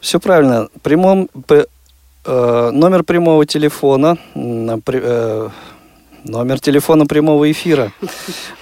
Все 0.00 0.20
правильно. 0.20 0.68
Прямом, 0.82 1.28
э, 1.48 2.70
номер 2.72 3.04
прямого 3.04 3.46
телефона, 3.46 4.18
Номер 6.24 6.58
телефона 6.58 7.04
прямого 7.04 7.52
эфира 7.52 7.90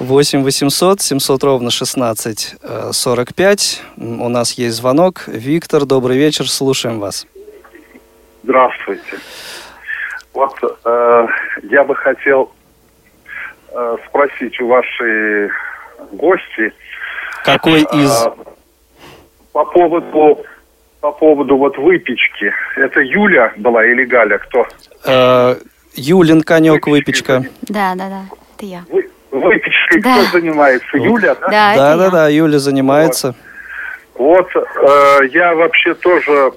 8 0.00 0.42
800 0.42 1.00
700 1.00 1.44
ровно 1.44 1.70
16 1.70 2.56
45. 2.90 3.82
У 3.98 4.28
нас 4.28 4.52
есть 4.54 4.76
звонок. 4.76 5.28
Виктор, 5.28 5.84
добрый 5.84 6.18
вечер, 6.18 6.48
слушаем 6.48 6.98
вас. 6.98 7.24
Здравствуйте. 8.42 9.16
Вот 10.34 10.54
э, 10.84 11.26
я 11.70 11.84
бы 11.84 11.94
хотел 11.94 12.50
э, 13.68 13.96
спросить 14.08 14.60
у 14.60 14.66
вашей 14.66 15.50
гости. 16.10 16.72
Какой 17.44 17.82
э, 17.82 17.96
из? 17.96 18.26
По 19.52 19.64
поводу 19.66 20.44
по 21.00 21.12
поводу 21.12 21.56
вот 21.56 21.78
выпечки. 21.78 22.52
Это 22.76 23.00
Юля 23.00 23.52
была 23.56 23.84
или 23.84 24.04
Галя? 24.04 24.38
Кто? 24.38 24.66
Э, 25.04 25.54
Юлин 25.94 26.42
конек 26.42 26.86
выпечка. 26.86 27.44
Да, 27.62 27.94
да, 27.94 28.08
да. 28.08 28.22
Это 28.56 28.66
я. 28.66 28.84
Вы, 28.88 29.08
выпечкой 29.30 30.00
да. 30.02 30.14
кто 30.14 30.38
занимается? 30.38 30.96
Юля, 30.96 31.34
да? 31.34 31.48
Да, 31.48 31.74
да, 31.76 31.96
да, 31.96 32.10
да, 32.10 32.28
Юля 32.28 32.58
занимается. 32.58 33.34
Вот, 34.14 34.48
вот 34.54 34.66
э, 34.88 35.26
я 35.32 35.54
вообще 35.54 35.94
тоже 35.94 36.52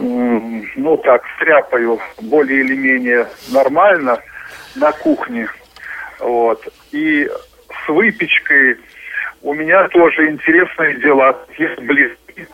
ну 0.00 0.96
так, 0.98 1.22
стряпаю 1.36 2.00
более 2.20 2.60
или 2.60 2.74
менее 2.74 3.26
нормально 3.52 4.18
на 4.74 4.92
кухне. 4.92 5.48
Вот. 6.18 6.66
И 6.92 7.28
с 7.84 7.88
выпечкой 7.88 8.78
у 9.42 9.54
меня 9.54 9.88
тоже 9.88 10.30
интересные 10.30 10.96
дела. 10.98 11.38
Есть 11.58 11.80
близкие, 11.80 12.46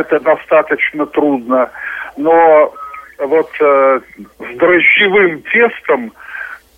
это 0.00 0.20
достаточно 0.20 1.06
трудно. 1.06 1.70
Но 2.16 2.72
вот 3.18 3.50
э, 3.60 4.00
с 4.18 4.56
дрожжевым 4.56 5.42
тестом 5.42 6.12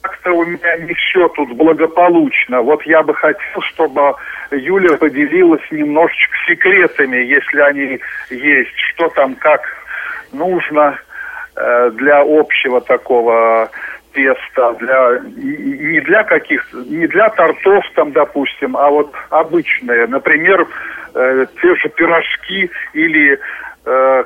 как-то 0.01 0.33
у 0.33 0.45
меня 0.45 0.77
не 0.79 0.95
все 0.95 1.29
тут 1.29 1.53
благополучно. 1.53 2.63
Вот 2.63 2.83
я 2.85 3.03
бы 3.03 3.15
хотел, 3.15 3.61
чтобы 3.73 4.15
Юля 4.51 4.97
поделилась 4.97 5.63
немножечко 5.71 6.37
секретами, 6.47 7.17
если 7.19 7.61
они 7.61 8.01
есть, 8.31 8.77
что 8.93 9.09
там 9.11 9.35
как 9.35 9.63
нужно 10.33 10.99
э, 11.57 11.91
для 11.95 12.21
общего 12.21 12.81
такого 12.81 13.71
теста, 14.13 14.75
для 14.81 15.21
не 15.37 16.01
для 16.01 16.25
каких 16.25 16.73
не 16.73 17.07
для 17.07 17.29
тортов 17.31 17.85
там, 17.95 18.13
допустим, 18.13 18.77
а 18.77 18.89
вот 18.91 19.13
обычные, 19.31 20.07
например, 20.07 20.67
э, 21.15 21.47
те 21.61 21.75
же 21.77 21.89
пирожки 21.91 22.71
или 22.95 23.39
э, 23.85 24.25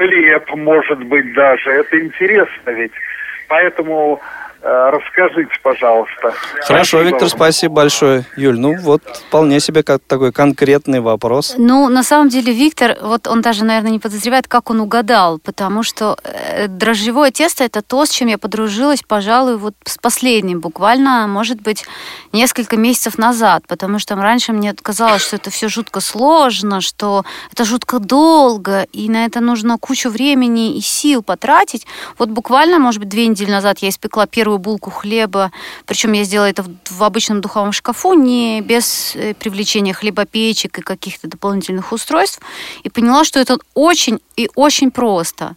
хлеб, 0.00 0.54
может 0.54 1.02
быть, 1.04 1.32
даже. 1.34 1.70
Это 1.70 2.00
интересно 2.00 2.70
ведь. 2.70 2.92
Поэтому 3.48 4.20
расскажите, 4.62 5.52
пожалуйста. 5.62 6.34
Хорошо, 6.62 6.98
спасибо 6.98 7.02
Виктор, 7.02 7.28
спасибо 7.28 7.74
большое. 7.74 8.24
Юль, 8.36 8.58
ну 8.58 8.76
вот 8.80 9.02
вполне 9.28 9.60
себе 9.60 9.82
как 9.82 10.02
такой 10.06 10.32
конкретный 10.32 11.00
вопрос. 11.00 11.54
Ну, 11.56 11.88
на 11.88 12.02
самом 12.02 12.28
деле, 12.28 12.52
Виктор, 12.52 12.96
вот 13.00 13.26
он 13.26 13.40
даже, 13.40 13.64
наверное, 13.64 13.92
не 13.92 13.98
подозревает, 13.98 14.48
как 14.48 14.70
он 14.70 14.80
угадал, 14.80 15.38
потому 15.38 15.82
что 15.82 16.16
э, 16.24 16.68
дрожжевое 16.68 17.30
тесто 17.30 17.64
это 17.64 17.82
то, 17.82 18.04
с 18.04 18.10
чем 18.10 18.28
я 18.28 18.38
подружилась, 18.38 19.02
пожалуй, 19.06 19.56
вот 19.56 19.74
с 19.84 19.96
последним, 19.96 20.60
буквально, 20.60 21.26
может 21.26 21.60
быть, 21.62 21.84
несколько 22.32 22.76
месяцев 22.76 23.18
назад, 23.18 23.62
потому 23.66 23.98
что 23.98 24.14
раньше 24.16 24.52
мне 24.52 24.74
казалось, 24.74 25.22
что 25.22 25.36
это 25.36 25.50
все 25.50 25.68
жутко 25.68 26.00
сложно, 26.00 26.80
что 26.80 27.24
это 27.52 27.64
жутко 27.64 27.98
долго, 27.98 28.86
и 28.92 29.08
на 29.08 29.24
это 29.24 29.40
нужно 29.40 29.78
кучу 29.78 30.10
времени 30.10 30.76
и 30.76 30.80
сил 30.80 31.22
потратить. 31.22 31.86
Вот 32.18 32.28
буквально, 32.28 32.78
может 32.78 33.00
быть, 33.00 33.08
две 33.08 33.26
недели 33.26 33.50
назад 33.50 33.78
я 33.78 33.88
испекла 33.88 34.26
первый 34.26 34.49
первую 34.50 34.58
булку 34.58 34.90
хлеба, 34.90 35.50
причем 35.84 36.14
я 36.14 36.24
сделала 36.24 36.48
это 36.48 36.62
в, 36.62 36.68
в 36.90 37.02
обычном 37.02 37.40
духовом 37.40 37.72
шкафу, 37.72 38.14
не 38.14 38.60
без 38.62 39.14
э, 39.16 39.34
привлечения 39.34 39.92
хлебопечек 39.92 40.78
и 40.78 40.82
каких-то 40.82 41.28
дополнительных 41.28 41.92
устройств, 41.92 42.40
и 42.86 42.90
поняла, 42.90 43.24
что 43.24 43.38
это 43.40 43.58
очень 43.74 44.18
и 44.36 44.48
очень 44.56 44.90
просто. 44.90 45.54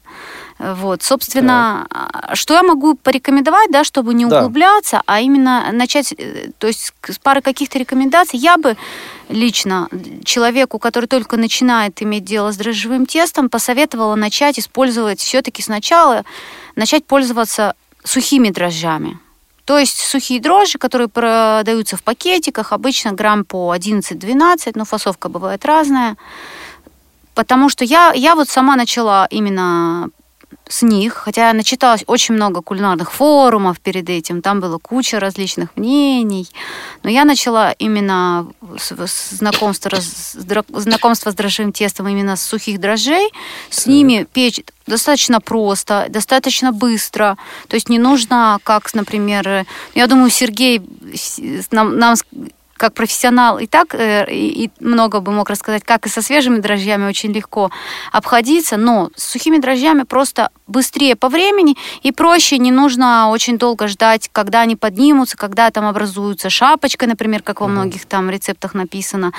Вот, 0.59 1.03
собственно, 1.03 1.87
так. 1.89 2.35
что 2.35 2.53
я 2.53 2.63
могу 2.63 2.93
порекомендовать, 2.95 3.71
да, 3.71 3.83
чтобы 3.83 4.13
не 4.13 4.25
углубляться, 4.25 4.97
да. 4.97 5.03
а 5.07 5.21
именно 5.21 5.71
начать, 5.71 6.13
э, 6.17 6.51
то 6.57 6.67
есть 6.67 6.93
с 7.07 7.17
пары 7.17 7.41
каких-то 7.41 7.79
рекомендаций, 7.79 8.39
я 8.39 8.57
бы 8.57 8.77
лично 9.29 9.89
человеку, 10.23 10.77
который 10.77 11.05
только 11.07 11.37
начинает 11.37 12.01
иметь 12.03 12.23
дело 12.23 12.51
с 12.51 12.57
дрожжевым 12.57 13.05
тестом, 13.05 13.49
посоветовала 13.49 14.15
начать 14.15 14.59
использовать 14.59 15.19
все-таки 15.19 15.63
сначала, 15.63 16.23
начать 16.75 17.05
пользоваться 17.05 17.73
сухими 18.03 18.49
дрожжами. 18.49 19.19
То 19.65 19.79
есть 19.79 19.97
сухие 19.97 20.41
дрожжи, 20.41 20.77
которые 20.77 21.07
продаются 21.07 21.95
в 21.95 22.03
пакетиках, 22.03 22.73
обычно 22.73 23.13
грамм 23.13 23.45
по 23.45 23.73
11-12, 23.73 24.73
но 24.75 24.83
фасовка 24.83 25.29
бывает 25.29 25.65
разная. 25.65 26.17
Потому 27.33 27.69
что 27.69 27.85
я, 27.85 28.11
я 28.13 28.35
вот 28.35 28.49
сама 28.49 28.75
начала 28.75 29.25
именно 29.31 30.09
с 30.67 30.81
них, 30.81 31.13
хотя 31.13 31.47
я 31.47 31.53
начиталась 31.53 32.03
очень 32.07 32.35
много 32.35 32.61
кулинарных 32.61 33.11
форумов 33.11 33.79
перед 33.79 34.09
этим, 34.09 34.41
там 34.41 34.59
было 34.59 34.77
куча 34.77 35.19
различных 35.19 35.75
мнений, 35.75 36.47
но 37.03 37.09
я 37.09 37.25
начала 37.25 37.71
именно 37.71 38.47
знакомство, 39.31 39.91
знакомство 39.99 41.31
с 41.31 41.35
дрожжевым 41.35 41.73
тестом 41.73 42.07
именно 42.07 42.35
с 42.35 42.43
сухих 42.43 42.79
дрожжей, 42.79 43.31
с 43.69 43.85
ними 43.85 44.27
печь 44.31 44.61
достаточно 44.87 45.39
просто, 45.39 46.07
достаточно 46.09 46.71
быстро, 46.71 47.37
то 47.67 47.75
есть 47.75 47.89
не 47.89 47.99
нужно, 47.99 48.59
как, 48.63 48.93
например, 48.93 49.65
я 49.95 50.07
думаю, 50.07 50.29
Сергей 50.29 50.81
нам, 51.71 51.97
нам 51.97 52.15
как 52.77 52.93
профессионал 52.93 53.59
и 53.59 53.67
так 53.67 53.93
э, 53.95 54.25
и, 54.29 54.65
и 54.65 54.71
много 54.79 55.19
бы 55.19 55.31
мог 55.31 55.49
рассказать, 55.49 55.83
как 55.83 56.05
и 56.05 56.09
со 56.09 56.21
свежими 56.21 56.57
дрожжами 56.57 57.07
очень 57.07 57.31
легко 57.31 57.71
обходиться, 58.11 58.77
но 58.77 59.09
с 59.15 59.31
сухими 59.31 59.57
дрожжами 59.57 60.03
просто 60.03 60.49
быстрее 60.67 61.15
по 61.15 61.29
времени 61.29 61.75
и 62.01 62.11
проще, 62.11 62.57
не 62.57 62.71
нужно 62.71 63.29
очень 63.29 63.57
долго 63.57 63.87
ждать, 63.87 64.29
когда 64.31 64.61
они 64.61 64.75
поднимутся, 64.75 65.37
когда 65.37 65.69
там 65.71 65.85
образуются 65.85 66.49
шапочка, 66.49 67.07
например, 67.07 67.43
как 67.43 67.61
во 67.61 67.67
многих 67.67 68.05
там 68.05 68.29
рецептах 68.29 68.73
написано, 68.73 69.31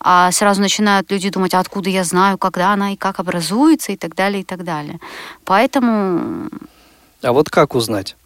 а 0.00 0.30
сразу 0.32 0.60
начинают 0.60 1.10
люди 1.10 1.30
думать, 1.30 1.54
а 1.54 1.60
откуда 1.60 1.90
я 1.90 2.04
знаю, 2.04 2.38
когда 2.38 2.72
она 2.72 2.92
и 2.92 2.96
как 2.96 3.20
образуется 3.20 3.92
и 3.92 3.96
так 3.96 4.14
далее, 4.14 4.42
и 4.42 4.44
так 4.44 4.64
далее. 4.64 5.00
Поэтому... 5.44 6.48
А 7.22 7.32
вот 7.32 7.50
как 7.50 7.74
узнать? 7.74 8.16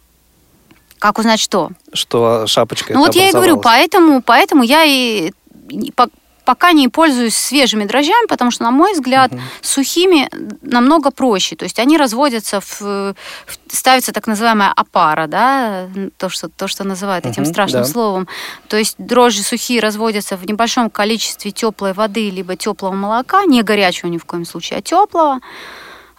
Как 0.99 1.19
узнать 1.19 1.39
что? 1.39 1.69
Что 1.93 2.47
шапочка 2.47 2.93
Ну 2.93 2.99
вот 2.99 3.15
я 3.15 3.29
и 3.29 3.31
говорю, 3.31 3.57
поэтому, 3.57 4.21
поэтому 4.21 4.63
я 4.63 4.83
и 4.83 5.31
пока 6.47 6.71
не 6.71 6.87
пользуюсь 6.87 7.35
свежими 7.35 7.83
дрожжами, 7.83 8.25
потому 8.25 8.51
что, 8.51 8.63
на 8.63 8.71
мой 8.71 8.93
взгляд, 8.93 9.33
угу. 9.33 9.41
сухими 9.61 10.29
намного 10.61 11.11
проще. 11.11 11.57
То 11.57 11.65
есть 11.65 11.77
они 11.77 11.97
разводятся 11.97 12.61
в, 12.61 12.79
в 12.79 13.15
ставится 13.67 14.13
так 14.13 14.27
называемая 14.27 14.71
опара, 14.73 15.27
да, 15.27 15.89
то 16.15 16.29
что 16.29 16.47
то 16.47 16.69
что 16.69 16.85
называют 16.85 17.25
этим 17.25 17.43
угу, 17.43 17.51
страшным 17.51 17.83
да. 17.83 17.89
словом. 17.89 18.27
То 18.69 18.77
есть 18.77 18.95
дрожжи 18.97 19.43
сухие 19.43 19.81
разводятся 19.81 20.37
в 20.37 20.45
небольшом 20.45 20.89
количестве 20.89 21.51
теплой 21.51 21.91
воды 21.91 22.29
либо 22.29 22.55
теплого 22.55 22.93
молока, 22.93 23.43
не 23.43 23.61
горячего 23.61 24.09
ни 24.09 24.17
в 24.17 24.23
коем 24.23 24.45
случае, 24.45 24.79
а 24.79 24.81
теплого. 24.81 25.39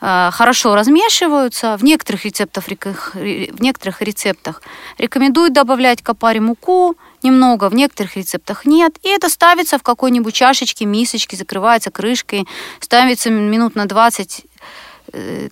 Э, 0.01 0.31
хорошо 0.33 0.75
размешиваются. 0.75 1.77
В 1.77 1.85
некоторых 1.85 2.25
рецептах, 2.25 2.65
в 3.15 3.61
некоторых 3.61 4.01
рецептах 4.03 4.63
рекомендуют 4.97 5.53
добавлять 5.53 6.03
к 6.03 6.09
опаре 6.09 6.41
муку 6.41 6.97
немного, 7.23 7.69
в 7.69 7.75
некоторых 7.75 8.17
рецептах 8.17 8.65
нет. 8.65 8.97
И 9.03 9.09
это 9.09 9.29
ставится 9.29 9.79
в 9.79 9.83
какой-нибудь 9.83 10.35
чашечке, 10.35 10.85
мисочке, 10.85 11.37
закрывается 11.37 11.91
крышкой, 11.91 12.47
ставится 12.81 13.31
минут 13.31 13.75
на 13.75 13.87
20 13.87 14.45
Э, 14.58 14.58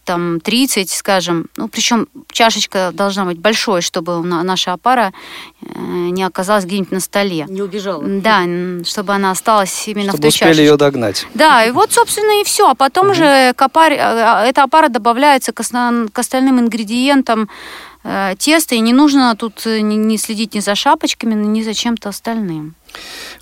там 0.05 0.41
30, 0.41 0.91
скажем, 0.91 1.47
ну, 1.57 1.69
причем 1.69 2.09
чашечка 2.31 2.91
должна 2.93 3.25
быть 3.25 3.39
большой, 3.39 3.81
чтобы 3.81 4.23
наша 4.23 4.73
опара 4.73 5.13
э, 5.63 5.67
не 5.79 6.23
оказалась 6.23 6.65
где-нибудь 6.65 6.93
на 6.93 7.01
столе. 7.01 7.47
Не 7.49 7.63
убежала. 7.63 8.03
Да, 8.05 8.43
чтобы 8.85 9.15
она 9.15 9.31
осталась 9.31 9.89
именно 9.89 10.11
чтобы 10.11 10.19
в 10.19 10.21
той 10.23 10.29
успели 10.29 10.49
чашечке. 10.49 10.65
ее 10.65 10.77
догнать. 10.77 11.27
Да, 11.35 11.65
и 11.65 11.71
вот, 11.71 11.93
собственно, 11.93 12.41
и 12.41 12.45
все. 12.45 12.71
А 12.71 12.75
потом 12.75 13.07
угу. 13.07 13.13
уже 13.13 13.53
к 13.55 13.63
опаре, 13.63 13.99
а, 14.01 14.45
эта 14.45 14.63
опара 14.63 14.89
добавляется 14.89 15.53
к, 15.53 15.61
основ, 15.61 16.11
к 16.13 16.19
остальным 16.19 16.61
ингредиентам 16.61 17.49
э, 18.07 18.35
теста, 18.39 18.75
и 18.75 18.81
не 18.81 18.93
нужно 18.93 19.35
тут 19.37 19.67
не, 19.67 19.97
не 19.97 20.19
следить 20.19 20.55
ни 20.55 20.61
за 20.61 20.75
шапочками, 20.75 21.35
ни 21.35 21.63
за 21.63 21.75
чем-то 21.75 22.09
остальным. 22.09 22.75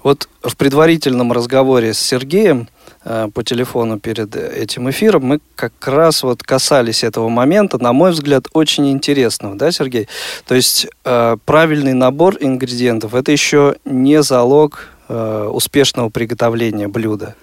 Вот 0.02 0.28
в 0.42 0.56
предварительном 0.56 1.33
разговоре 1.33 1.92
с 1.92 1.99
Сергеем 1.99 2.68
Э, 3.06 3.28
по 3.33 3.44
телефону 3.44 3.99
перед 3.99 4.35
этим 4.35 4.88
эфиром, 4.88 5.25
мы 5.25 5.40
как 5.56 5.73
раз 5.87 6.23
вот 6.23 6.42
касались 6.42 7.04
этого 7.04 7.28
момента, 7.28 7.83
на 7.83 7.92
мой 7.92 8.12
взгляд, 8.12 8.47
очень 8.54 8.90
интересного, 8.90 9.56
да, 9.56 9.71
Сергей? 9.73 10.09
То 10.47 10.54
есть 10.54 10.87
э, 11.04 11.37
правильный 11.44 11.92
набор 11.92 12.37
ингредиентов– 12.40 13.14
это 13.14 13.30
еще 13.30 13.76
не 13.85 14.23
залог 14.23 14.88
э, 15.09 15.49
успешного 15.52 16.09
приготовления 16.09 16.88
блюда. 16.88 17.35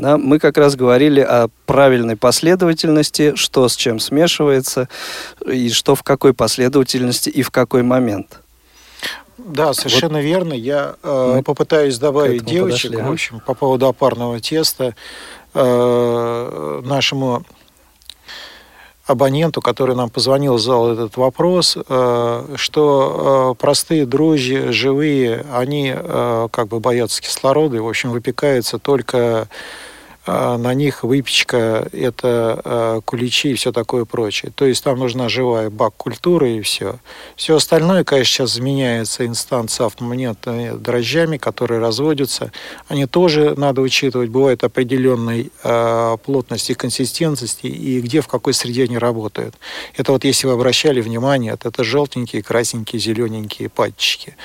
Да, 0.00 0.16
мы 0.16 0.38
как 0.38 0.56
раз 0.56 0.76
говорили 0.76 1.20
о 1.20 1.48
правильной 1.66 2.16
последовательности, 2.16 3.34
что 3.34 3.68
с 3.68 3.76
чем 3.76 4.00
смешивается, 4.00 4.88
и 5.46 5.68
что 5.68 5.94
в 5.94 6.02
какой 6.02 6.32
последовательности 6.32 7.28
и 7.28 7.42
в 7.42 7.50
какой 7.50 7.82
момент. 7.82 8.40
Да, 9.36 9.74
совершенно 9.74 10.16
вот 10.16 10.24
верно. 10.24 10.54
Я 10.54 10.94
э, 11.02 11.42
попытаюсь 11.44 11.98
добавить 11.98 12.46
девочек, 12.46 12.92
подошли, 12.92 13.08
в 13.08 13.12
общем, 13.12 13.40
по 13.40 13.52
поводу 13.52 13.88
опарного 13.88 14.40
теста 14.40 14.94
э, 15.52 16.80
нашему 16.82 17.44
абоненту, 19.06 19.60
который 19.60 19.94
нам 19.94 20.08
позвонил, 20.08 20.56
задал 20.56 20.92
этот 20.92 21.18
вопрос, 21.18 21.76
э, 21.76 22.54
что 22.56 23.52
э, 23.52 23.60
простые 23.60 24.06
дрожжи, 24.06 24.72
живые, 24.72 25.44
они 25.52 25.92
э, 25.94 26.48
как 26.50 26.68
бы 26.68 26.80
боятся 26.80 27.20
кислорода 27.20 27.76
и, 27.76 27.80
в 27.80 27.88
общем, 27.88 28.12
выпекаются 28.12 28.78
только 28.78 29.18
а, 29.18 29.46
на 30.30 30.74
них 30.74 31.02
выпечка, 31.02 31.88
это 31.92 32.60
а, 32.64 33.00
куличи 33.00 33.50
и 33.50 33.54
все 33.54 33.72
такое 33.72 34.04
прочее. 34.04 34.52
То 34.54 34.64
есть 34.64 34.84
там 34.84 34.98
нужна 34.98 35.28
живая 35.28 35.70
бак 35.70 35.94
культуры 35.96 36.52
и 36.56 36.60
все. 36.60 36.98
Все 37.36 37.56
остальное, 37.56 38.04
конечно, 38.04 38.30
сейчас 38.30 38.54
заменяется 38.54 39.26
инстанцией 39.26 39.86
автомонетными 39.86 40.76
дрожжами, 40.76 41.36
которые 41.36 41.80
разводятся. 41.80 42.52
Они 42.88 43.06
тоже 43.06 43.54
надо 43.56 43.80
учитывать. 43.80 44.30
Бывает 44.30 44.62
определенной 44.62 45.50
э, 45.64 46.16
плотности 46.24 46.72
и 46.72 46.74
консистентности 46.74 47.66
и 47.66 48.00
где, 48.00 48.20
в 48.20 48.28
какой 48.28 48.54
среде 48.54 48.84
они 48.84 48.98
работают. 48.98 49.54
Это 49.96 50.12
вот 50.12 50.24
если 50.24 50.46
вы 50.46 50.52
обращали 50.52 51.00
внимание, 51.00 51.56
это, 51.60 51.82
желтенькие, 51.82 52.42
красненькие, 52.42 53.00
зелененькие 53.00 53.68
пальчики. 53.68 54.36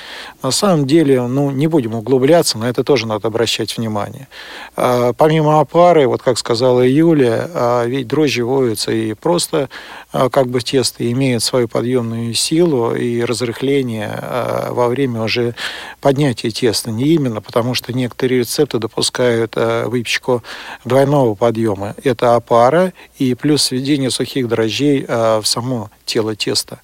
На 0.41 0.51
самом 0.51 0.87
деле, 0.87 1.21
ну, 1.27 1.51
не 1.51 1.67
будем 1.67 1.95
углубляться, 1.95 2.57
но 2.57 2.67
это 2.67 2.83
тоже 2.83 3.07
надо 3.07 3.27
обращать 3.27 3.77
внимание. 3.77 4.27
Помимо 4.75 5.59
пары, 5.75 6.07
вот 6.07 6.21
как 6.21 6.37
сказала 6.37 6.87
Юля, 6.87 7.49
а 7.53 7.83
ведь 7.83 8.07
дрожжи 8.07 8.45
воются 8.45 8.93
и 8.93 9.13
просто 9.13 9.67
а, 10.13 10.29
как 10.29 10.47
бы 10.47 10.61
тесто 10.61 11.11
имеет 11.11 11.43
свою 11.43 11.67
подъемную 11.67 12.33
силу 12.33 12.95
и 12.95 13.21
разрыхление 13.21 14.09
а, 14.09 14.71
во 14.71 14.87
время 14.87 15.23
уже 15.23 15.53
поднятия 15.99 16.49
теста. 16.49 16.91
Не 16.91 17.07
именно, 17.07 17.41
потому 17.41 17.73
что 17.73 17.91
некоторые 17.91 18.39
рецепты 18.39 18.79
допускают 18.79 19.57
выпечку 19.57 20.43
двойного 20.85 21.35
подъема. 21.35 21.93
Это 22.05 22.35
опара 22.35 22.93
и 23.17 23.33
плюс 23.35 23.69
введение 23.71 24.11
сухих 24.11 24.47
дрожжей 24.47 25.05
в 25.05 25.43
само 25.43 25.89
тело 26.05 26.37
теста. 26.37 26.79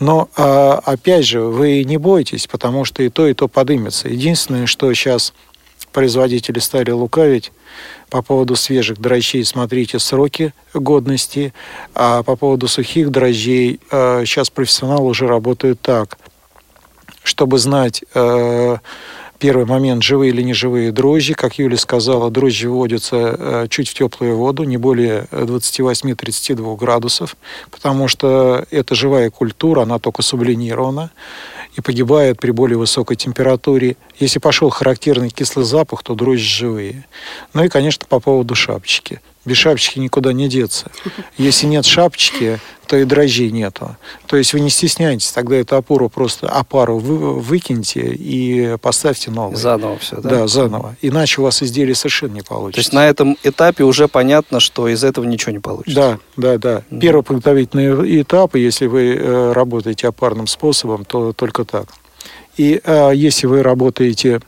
Но, 0.00 0.28
опять 0.34 1.24
же, 1.24 1.40
вы 1.42 1.84
не 1.84 1.96
бойтесь, 1.96 2.48
потому 2.48 2.84
что 2.84 3.02
и 3.02 3.08
то, 3.08 3.28
и 3.28 3.34
то 3.34 3.46
подымется. 3.46 4.08
Единственное, 4.08 4.66
что 4.66 4.92
сейчас 4.94 5.32
производители 5.96 6.58
стали 6.58 6.90
лукавить, 6.90 7.52
по 8.10 8.20
поводу 8.20 8.54
свежих 8.54 9.00
дрожжей 9.00 9.46
смотрите 9.46 9.98
сроки 9.98 10.52
годности, 10.74 11.54
а 11.94 12.22
по 12.22 12.36
поводу 12.36 12.68
сухих 12.68 13.10
дрожжей 13.10 13.80
сейчас 13.90 14.48
э, 14.48 14.52
профессионалы 14.54 15.06
уже 15.06 15.26
работают 15.26 15.80
так, 15.80 16.18
чтобы 17.22 17.58
знать 17.58 18.04
э, 18.12 18.76
первый 19.38 19.64
момент, 19.64 20.02
живые 20.02 20.32
или 20.32 20.42
неживые 20.42 20.92
дрожжи. 20.92 21.32
Как 21.32 21.58
Юля 21.58 21.78
сказала, 21.78 22.30
дрожжи 22.30 22.68
вводятся 22.68 23.16
э, 23.16 23.66
чуть 23.70 23.88
в 23.88 23.94
теплую 23.94 24.36
воду, 24.36 24.64
не 24.64 24.76
более 24.76 25.28
28-32 25.30 26.76
градусов, 26.76 27.38
потому 27.70 28.06
что 28.06 28.66
это 28.70 28.94
живая 28.94 29.30
культура, 29.30 29.80
она 29.80 29.98
только 29.98 30.20
сублинирована 30.20 31.10
и 31.76 31.80
погибает 31.80 32.40
при 32.40 32.50
более 32.50 32.78
высокой 32.78 33.16
температуре. 33.16 33.96
Если 34.18 34.38
пошел 34.38 34.70
характерный 34.70 35.30
кислый 35.30 35.64
запах, 35.64 36.02
то 36.02 36.14
дрожжи 36.14 36.44
живые. 36.44 37.06
Ну 37.52 37.64
и, 37.64 37.68
конечно, 37.68 38.06
по 38.08 38.20
поводу 38.20 38.54
шапочки. 38.54 39.20
Без 39.44 39.58
шапочки 39.58 40.00
никуда 40.00 40.32
не 40.32 40.48
деться. 40.48 40.90
Если 41.38 41.66
нет 41.66 41.84
шапочки, 41.84 42.58
то 42.86 42.96
и 42.96 43.04
дрожжей 43.04 43.50
нету. 43.50 43.96
То 44.26 44.36
есть 44.36 44.52
вы 44.52 44.60
не 44.60 44.70
стесняйтесь, 44.70 45.30
тогда 45.30 45.56
эту 45.56 45.76
опору 45.76 46.08
просто 46.08 46.48
опару 46.48 46.98
вы, 46.98 47.38
выкиньте 47.40 48.00
и 48.00 48.76
поставьте 48.78 49.30
новую. 49.30 49.56
Заново 49.56 49.98
все, 49.98 50.16
да? 50.16 50.28
Да, 50.28 50.46
заново. 50.48 50.96
Иначе 51.00 51.40
у 51.40 51.44
вас 51.44 51.62
изделие 51.62 51.94
совершенно 51.94 52.32
не 52.32 52.42
получится. 52.42 52.76
То 52.76 52.80
есть 52.80 52.92
на 52.92 53.06
этом 53.06 53.36
этапе 53.44 53.84
уже 53.84 54.08
понятно, 54.08 54.58
что 54.58 54.88
из 54.88 55.04
этого 55.04 55.24
ничего 55.24 55.52
не 55.52 55.60
получится. 55.60 56.00
Да, 56.00 56.18
да, 56.36 56.58
да. 56.58 56.82
Mm-hmm. 56.90 57.00
Первый 57.00 57.22
подготовительный 57.22 58.22
этап, 58.22 58.56
если 58.56 58.86
вы 58.86 59.14
э, 59.14 59.52
работаете 59.52 60.08
опарным 60.08 60.46
способом, 60.48 61.04
то 61.04 61.32
только 61.32 61.64
так. 61.64 61.86
И 62.56 62.80
э, 62.82 63.12
если 63.14 63.46
вы 63.46 63.62
работаете 63.62 64.40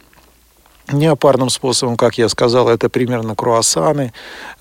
неопарным 0.92 1.50
способом, 1.50 1.96
как 1.96 2.18
я 2.18 2.28
сказал, 2.28 2.68
это 2.68 2.88
примерно 2.88 3.34
круассаны, 3.34 4.12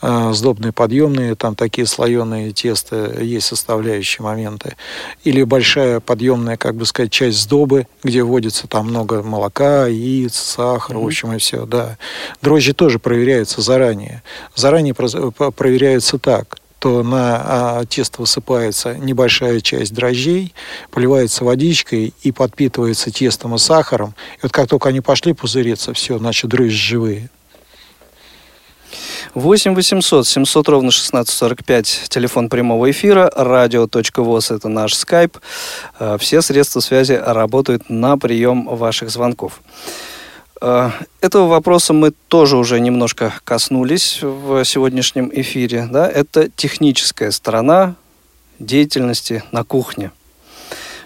э, 0.02 0.32
сдобные 0.34 0.74
подъемные, 0.74 1.36
там 1.36 1.56
такие 1.56 1.88
слоеные 1.88 2.52
теста, 2.52 3.22
есть 3.22 3.48
составляющие 3.48 4.24
моменты. 4.24 4.76
Или 5.24 5.44
большая 5.44 6.00
подъемная, 6.00 6.58
как 6.58 6.76
бы 6.76 6.86
сказать, 6.86 7.12
часть 7.12 7.40
сдобы, 7.40 7.88
где 8.04 8.24
вводится 8.24 8.68
там 8.68 8.88
много 8.88 9.24
молока, 9.24 9.88
яиц, 9.88 10.36
сахара, 10.36 10.98
mm-hmm. 10.98 11.04
в 11.04 11.06
общем, 11.06 11.34
и 11.34 11.38
все, 11.38 11.66
да. 11.66 11.98
Дрожжи 12.42 12.74
тоже 12.74 13.00
проверяются 13.00 13.62
заранее. 13.62 14.24
Заранее 14.56 14.94
проверяются 14.94 16.20
так– 16.20 16.58
то 16.80 17.04
на 17.04 17.42
а, 17.44 17.86
тесто 17.86 18.22
высыпается 18.22 18.96
небольшая 18.96 19.62
часть 19.62 19.94
дрожжей, 19.94 20.54
поливается 20.92 21.44
водичкой 21.44 22.14
и 22.22 22.32
подпитывается 22.32 23.12
тестом 23.12 23.56
и 23.56 23.58
сахаром. 23.58 24.14
И 24.38 24.40
вот 24.44 24.52
как 24.52 24.68
только 24.70 24.90
они 24.90 25.02
пошли 25.02 25.34
пузыриться, 25.34 25.94
все, 25.94 26.18
значит, 26.18 26.50
дрожжи 26.50 26.78
живые. 26.78 27.30
8 29.34 29.76
800 29.76 30.28
700 30.28 30.70
ровно 30.70 30.90
1645, 30.90 32.06
телефон 32.10 32.50
прямого 32.50 32.90
эфира, 32.90 33.32
радио.воз, 33.36 34.52
это 34.52 34.68
наш 34.68 34.96
скайп. 34.96 35.38
Э, 36.00 36.18
все 36.20 36.42
средства 36.42 36.80
связи 36.80 37.14
работают 37.14 37.90
на 37.90 38.18
прием 38.18 38.66
ваших 38.66 39.10
звонков. 39.10 39.62
Э, 40.62 40.92
этого 41.22 41.48
вопроса 41.48 41.94
мы 41.94 42.12
тоже 42.12 42.58
уже 42.58 42.80
немножко 42.80 43.34
коснулись 43.44 44.20
в 44.22 44.64
сегодняшнем 44.66 45.32
эфире. 45.34 45.88
Да? 45.92 46.10
Это 46.10 46.50
техническая 46.50 47.32
сторона 47.32 47.96
деятельности 48.60 49.44
на 49.52 49.64
кухне. 49.64 50.12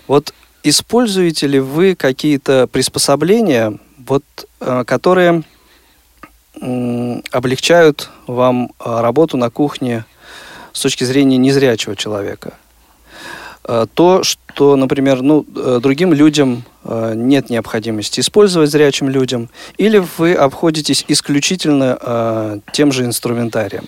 Вот 0.08 0.34
используете 0.64 1.48
ли 1.48 1.60
вы 1.60 1.96
какие-то 1.96 2.68
приспособления, 2.68 3.78
вот, 3.98 4.24
э, 4.60 4.84
которые 4.86 5.44
облегчают 7.32 8.10
вам 8.28 8.72
э, 8.80 9.02
работу 9.02 9.38
на 9.38 9.50
кухне 9.50 10.06
с 10.74 10.82
точки 10.82 11.04
зрения 11.04 11.38
незрячего 11.38 11.96
человека? 11.96 12.54
То, 13.64 14.24
что, 14.24 14.76
например, 14.76 15.22
ну, 15.22 15.44
другим 15.44 16.14
людям 16.14 16.64
Э, 16.84 17.14
нет 17.16 17.50
необходимости 17.50 18.20
использовать 18.20 18.72
зрячим 18.72 19.08
людям, 19.08 19.50
или 19.78 20.04
вы 20.18 20.34
обходитесь 20.34 21.06
исключительно 21.08 21.98
э, 22.02 22.60
тем 22.72 22.92
же 22.92 23.06
инструментарием. 23.06 23.88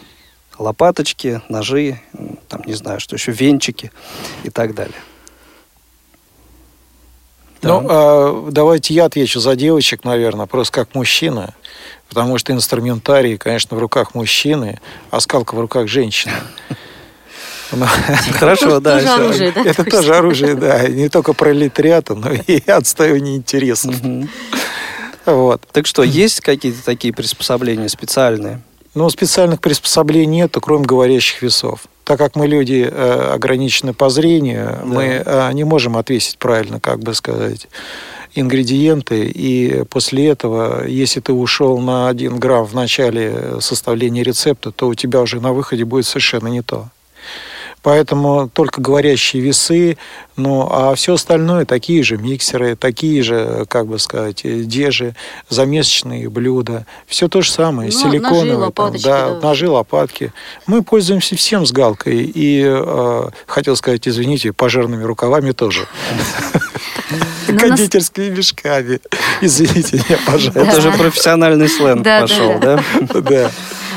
Лопаточки, 0.59 1.41
ножи, 1.49 1.99
там, 2.47 2.61
не 2.65 2.73
знаю, 2.73 2.99
что 2.99 3.15
еще, 3.15 3.31
венчики 3.31 3.91
и 4.43 4.51
так 4.51 4.75
далее. 4.75 4.95
Ну, 7.63 7.81
э, 7.89 8.51
давайте 8.51 8.93
я 8.93 9.05
отвечу 9.05 9.39
за 9.39 9.55
девочек, 9.55 10.03
наверное, 10.03 10.45
просто 10.45 10.73
как 10.73 10.93
мужчина, 10.93 11.55
потому 12.09 12.37
что 12.37 12.53
инструментарий, 12.53 13.37
конечно, 13.37 13.75
в 13.75 13.79
руках 13.79 14.13
мужчины, 14.13 14.79
а 15.09 15.19
скалка 15.19 15.55
в 15.55 15.59
руках 15.59 15.87
женщины. 15.87 16.33
Хорошо, 18.33 18.79
да. 18.79 18.99
Тоже 18.99 19.09
оружие, 19.09 19.51
да? 19.51 19.61
Это 19.63 19.83
тоже 19.83 20.15
оружие, 20.15 20.55
да. 20.55 20.87
Не 20.87 21.09
только 21.09 21.33
пролетариата, 21.33 22.15
но 22.15 22.31
и 22.47 22.69
отстаивание 22.69 23.37
интересов. 23.37 23.95
Вот. 25.25 25.61
Так 25.71 25.87
что, 25.87 26.03
есть 26.03 26.41
какие-то 26.41 26.83
такие 26.83 27.13
приспособления 27.13 27.89
специальные? 27.89 28.61
Ну, 28.93 29.09
специальных 29.09 29.59
приспособлений 29.59 30.41
нет, 30.41 30.55
кроме 30.61 30.85
говорящих 30.85 31.41
весов. 31.41 31.85
Так 32.03 32.19
как 32.19 32.35
мы 32.35 32.47
люди 32.47 32.87
э, 32.89 33.31
ограничены 33.33 33.93
по 33.93 34.09
зрению, 34.09 34.65
да. 34.65 34.85
мы 34.85 35.03
э, 35.25 35.53
не 35.53 35.63
можем 35.63 35.97
отвесить 35.97 36.37
правильно, 36.37 36.79
как 36.79 36.99
бы 36.99 37.13
сказать, 37.13 37.67
ингредиенты. 38.35 39.25
И 39.25 39.83
после 39.89 40.27
этого, 40.27 40.85
если 40.85 41.21
ты 41.21 41.33
ушел 41.33 41.79
на 41.79 42.09
один 42.09 42.37
грамм 42.37 42.65
в 42.65 42.75
начале 42.75 43.61
составления 43.61 44.23
рецепта, 44.23 44.71
то 44.71 44.87
у 44.87 44.95
тебя 44.95 45.21
уже 45.21 45.39
на 45.39 45.53
выходе 45.53 45.85
будет 45.85 46.05
совершенно 46.05 46.49
не 46.49 46.61
то. 46.61 46.89
Поэтому 47.83 48.49
только 48.49 48.81
говорящие 48.81 49.41
весы, 49.43 49.97
ну, 50.37 50.67
а 50.71 50.95
все 50.95 51.15
остальное 51.15 51.65
такие 51.65 52.01
же 52.01 52.17
миксеры, 52.17 52.75
такие 52.77 53.21
же, 53.21 53.65
как 53.67 53.87
бы 53.87 53.99
сказать, 53.99 54.41
дежи, 54.43 55.15
замесочные 55.49 56.29
блюда. 56.29 56.85
Все 57.07 57.27
то 57.27 57.41
же 57.41 57.51
самое, 57.51 57.91
ну, 57.93 57.99
силиконовые. 57.99 58.57
Ножи, 58.57 58.71
там, 58.71 58.91
да, 58.93 59.29
да, 59.29 59.39
ножи, 59.41 59.69
лопатки. 59.69 60.31
Мы 60.65 60.81
пользуемся 60.81 61.35
всем 61.35 61.65
с 61.65 61.73
галкой. 61.73 62.23
И, 62.23 62.63
э, 62.65 63.29
хотел 63.47 63.75
сказать, 63.75 64.07
извините, 64.07 64.53
пожарными 64.53 65.03
рукавами 65.03 65.51
тоже. 65.51 65.85
Ну, 67.49 67.59
Кондитерскими 67.59 68.29
мешками. 68.29 69.01
Извините 69.41 69.97
меня, 69.97 70.19
пожалуйста. 70.25 70.59
Это 70.61 70.81
же 70.81 70.91
профессиональный 70.93 71.67
сленг 71.67 72.03
пошел, 72.03 72.59
да? 72.59 72.81
Да. 73.13 73.51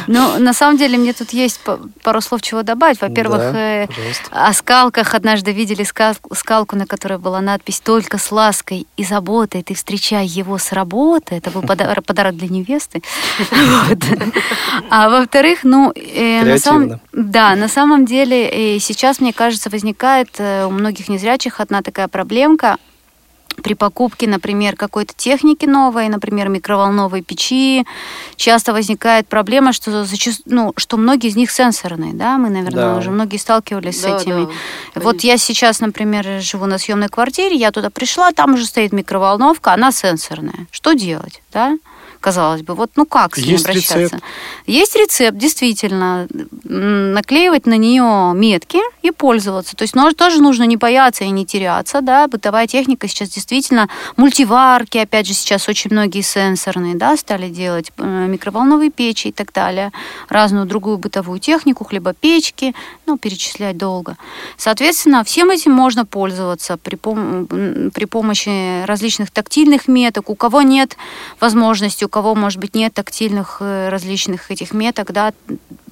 Ну, 0.06 0.38
на 0.38 0.52
самом 0.52 0.76
деле, 0.76 0.98
мне 0.98 1.12
тут 1.12 1.30
есть 1.30 1.60
пару 2.02 2.20
слов, 2.20 2.42
чего 2.42 2.62
добавить. 2.62 3.00
Во-первых, 3.00 3.38
да, 3.38 3.82
э, 3.82 3.86
о 4.30 4.52
скалках 4.52 5.14
однажды 5.14 5.52
видели 5.52 5.84
скалку, 5.84 6.76
на 6.76 6.86
которой 6.86 7.18
была 7.18 7.40
надпись 7.40 7.80
«Только 7.80 8.18
с 8.18 8.30
лаской 8.30 8.86
и 8.96 9.04
заботой 9.04 9.62
ты 9.62 9.74
встречай 9.74 10.26
его 10.26 10.58
с 10.58 10.72
работы». 10.72 11.34
Это 11.34 11.50
был 11.50 11.62
подарок 12.06 12.36
для 12.36 12.48
невесты. 12.48 13.02
А 14.90 15.08
во-вторых, 15.08 15.60
ну... 15.64 15.92
Э, 15.94 16.56
да, 17.12 17.56
на 17.56 17.68
самом 17.68 18.06
деле 18.06 18.76
э, 18.76 18.78
сейчас, 18.78 19.20
мне 19.20 19.32
кажется, 19.32 19.70
возникает 19.70 20.38
у 20.40 20.70
многих 20.70 21.08
незрячих 21.08 21.60
одна 21.60 21.82
такая 21.82 22.08
проблемка– 22.08 22.76
при 23.62 23.74
покупке, 23.74 24.28
например, 24.28 24.76
какой-то 24.76 25.14
техники 25.14 25.66
новой, 25.66 26.08
например, 26.08 26.48
микроволновой 26.48 27.22
печи, 27.22 27.84
часто 28.36 28.72
возникает 28.72 29.28
проблема, 29.28 29.72
что, 29.72 30.04
зачаст... 30.04 30.42
ну, 30.44 30.72
что 30.76 30.96
многие 30.96 31.28
из 31.28 31.36
них 31.36 31.50
сенсорные, 31.50 32.14
да, 32.14 32.38
мы, 32.38 32.50
наверное, 32.50 32.92
да. 32.92 32.96
уже 32.96 33.10
многие 33.10 33.38
сталкивались 33.38 34.00
да, 34.00 34.18
с 34.18 34.22
этими. 34.22 34.48
Да, 34.94 35.00
вот 35.00 35.20
я 35.22 35.36
сейчас, 35.38 35.80
например, 35.80 36.40
живу 36.40 36.66
на 36.66 36.78
съемной 36.78 37.08
квартире, 37.08 37.56
я 37.56 37.70
туда 37.70 37.90
пришла, 37.90 38.32
там 38.32 38.54
уже 38.54 38.64
стоит 38.66 38.92
микроволновка, 38.92 39.72
она 39.72 39.92
сенсорная. 39.92 40.66
Что 40.70 40.92
делать, 40.92 41.42
да? 41.52 41.76
Казалось 42.26 42.62
бы. 42.62 42.74
Вот 42.74 42.90
ну 42.96 43.06
как 43.06 43.36
с 43.36 43.38
ней 43.38 43.52
Есть 43.52 43.66
обращаться? 43.66 43.98
Рецепт. 43.98 44.24
Есть 44.66 44.96
рецепт, 44.96 45.38
действительно. 45.38 46.26
Наклеивать 46.64 47.66
на 47.66 47.76
нее 47.76 48.32
метки 48.34 48.80
и 49.02 49.12
пользоваться. 49.12 49.76
То 49.76 49.82
есть 49.82 49.94
ну, 49.94 50.10
тоже 50.12 50.42
нужно 50.42 50.64
не 50.64 50.76
бояться 50.76 51.22
и 51.22 51.30
не 51.30 51.46
теряться. 51.46 52.00
Да? 52.00 52.26
Бытовая 52.26 52.66
техника 52.66 53.06
сейчас 53.06 53.28
действительно, 53.28 53.88
мультиварки, 54.16 54.98
опять 54.98 55.28
же, 55.28 55.34
сейчас 55.34 55.68
очень 55.68 55.92
многие 55.92 56.22
сенсорные 56.22 56.96
да, 56.96 57.16
стали 57.16 57.48
делать, 57.48 57.92
э, 57.96 58.26
микроволновые 58.26 58.90
печи 58.90 59.28
и 59.28 59.32
так 59.32 59.52
далее, 59.52 59.92
разную 60.28 60.66
другую 60.66 60.98
бытовую 60.98 61.38
технику, 61.38 61.84
хлебопечки, 61.84 62.74
ну, 63.06 63.18
перечислять 63.18 63.76
долго. 63.76 64.16
Соответственно, 64.56 65.22
всем 65.22 65.50
этим 65.50 65.70
можно 65.70 66.04
пользоваться 66.04 66.76
при, 66.76 66.96
пом- 66.96 67.90
при 67.92 68.04
помощи 68.06 68.84
различных 68.84 69.30
тактильных 69.30 69.86
меток. 69.86 70.28
У 70.28 70.34
кого 70.34 70.62
нет 70.62 70.96
возможности, 71.38 72.04
у 72.04 72.08
кого, 72.16 72.34
может 72.34 72.58
быть, 72.58 72.74
нет 72.74 72.94
тактильных 72.94 73.58
э, 73.60 73.90
различных 73.90 74.50
этих 74.50 74.72
меток, 74.72 75.12
да, 75.12 75.34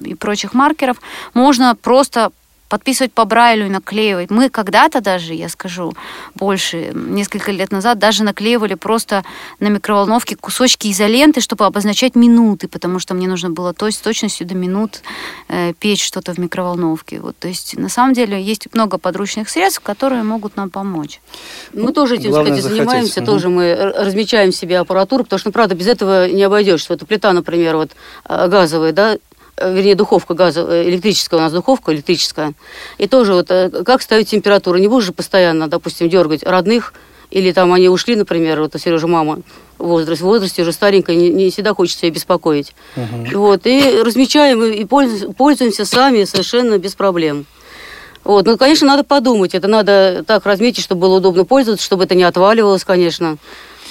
и 0.01 0.15
прочих 0.15 0.55
маркеров, 0.55 0.97
можно 1.35 1.75
просто 1.75 2.31
подписывать 2.75 3.13
по 3.13 3.23
Брайлю 3.23 3.67
и 3.67 3.69
наклеивать. 3.69 4.29
Мы 4.29 4.49
когда-то 4.49 4.99
даже, 4.99 5.33
я 5.33 5.47
скажу, 5.47 5.93
больше, 6.33 6.91
несколько 6.93 7.53
лет 7.53 7.71
назад, 7.71 7.99
даже 7.99 8.25
наклеивали 8.25 8.73
просто 8.73 9.23
на 9.61 9.69
микроволновке 9.69 10.35
кусочки 10.35 10.91
изоленты, 10.91 11.39
чтобы 11.39 11.65
обозначать 11.65 12.15
минуты, 12.15 12.67
потому 12.67 12.99
что 12.99 13.13
мне 13.13 13.29
нужно 13.29 13.49
было 13.49 13.73
то 13.73 13.89
с 13.89 13.97
точностью 13.97 14.45
до 14.45 14.55
минут 14.55 15.03
э, 15.47 15.71
печь 15.79 16.03
что-то 16.03 16.33
в 16.33 16.37
микроволновке. 16.37 17.21
Вот, 17.21 17.37
то 17.37 17.47
есть, 17.47 17.77
на 17.77 17.87
самом 17.87 18.13
деле, 18.13 18.41
есть 18.41 18.67
много 18.73 18.97
подручных 18.97 19.47
средств, 19.47 19.79
которые 19.79 20.23
могут 20.23 20.57
нам 20.57 20.69
помочь. 20.69 21.21
Мы 21.71 21.93
тоже 21.93 22.15
этим, 22.15 22.33
кстати, 22.33 22.59
занимаемся, 22.59 23.21
угу. 23.21 23.25
тоже 23.27 23.47
мы 23.47 23.73
размечаем 23.73 24.51
себе 24.51 24.79
аппаратуру, 24.79 25.23
потому 25.23 25.39
что, 25.39 25.47
ну, 25.47 25.53
правда, 25.53 25.75
без 25.75 25.87
этого 25.87 26.27
не 26.27 26.43
обойдешься. 26.43 26.87
Вот 26.89 27.07
плита, 27.07 27.31
например, 27.31 27.77
вот 27.77 27.91
э, 28.27 28.47
газовая, 28.49 28.91
да, 28.91 29.15
Э, 29.15 29.17
вернее, 29.61 29.95
духовка 29.95 30.33
газовая, 30.33 30.83
э, 30.83 30.89
электрическая 30.89 31.39
у 31.39 31.43
нас 31.43 31.51
духовка 31.51 31.93
электрическая. 31.93 32.53
И 32.97 33.07
тоже 33.07 33.33
вот 33.33 33.49
э, 33.49 33.69
как 33.85 34.01
ставить 34.01 34.29
температуру. 34.29 34.77
Не 34.77 34.87
будешь 34.87 35.05
же 35.05 35.13
постоянно, 35.13 35.67
допустим, 35.67 36.09
дергать 36.09 36.43
родных, 36.43 36.93
или 37.31 37.51
там 37.51 37.73
они 37.73 37.89
ушли, 37.89 38.15
например, 38.15 38.61
вот 38.61 38.73
Сережа 38.79 39.07
мама 39.07 39.39
в 39.77 39.87
возрасте, 39.87 40.23
в 40.23 40.27
возрасте 40.27 40.61
уже 40.61 40.71
старенькая, 40.71 41.15
не, 41.15 41.29
не 41.29 41.49
всегда 41.49 41.73
хочется 41.73 42.05
ее 42.05 42.11
беспокоить. 42.11 42.73
Uh-huh. 42.95 43.37
Вот, 43.37 43.61
и 43.65 44.01
размечаем, 44.01 44.63
и 44.63 44.85
пользуемся 44.85 45.85
сами 45.85 46.23
совершенно 46.23 46.77
без 46.77 46.95
проблем. 46.95 47.45
Вот, 48.23 48.45
ну, 48.45 48.57
конечно, 48.57 48.87
надо 48.87 49.03
подумать, 49.03 49.53
это 49.53 49.67
надо 49.67 50.23
так 50.25 50.45
разметить, 50.45 50.83
чтобы 50.83 51.01
было 51.01 51.17
удобно 51.17 51.45
пользоваться, 51.45 51.85
чтобы 51.85 52.05
это 52.05 52.15
не 52.15 52.23
отваливалось, 52.23 52.83
конечно. 52.83 53.37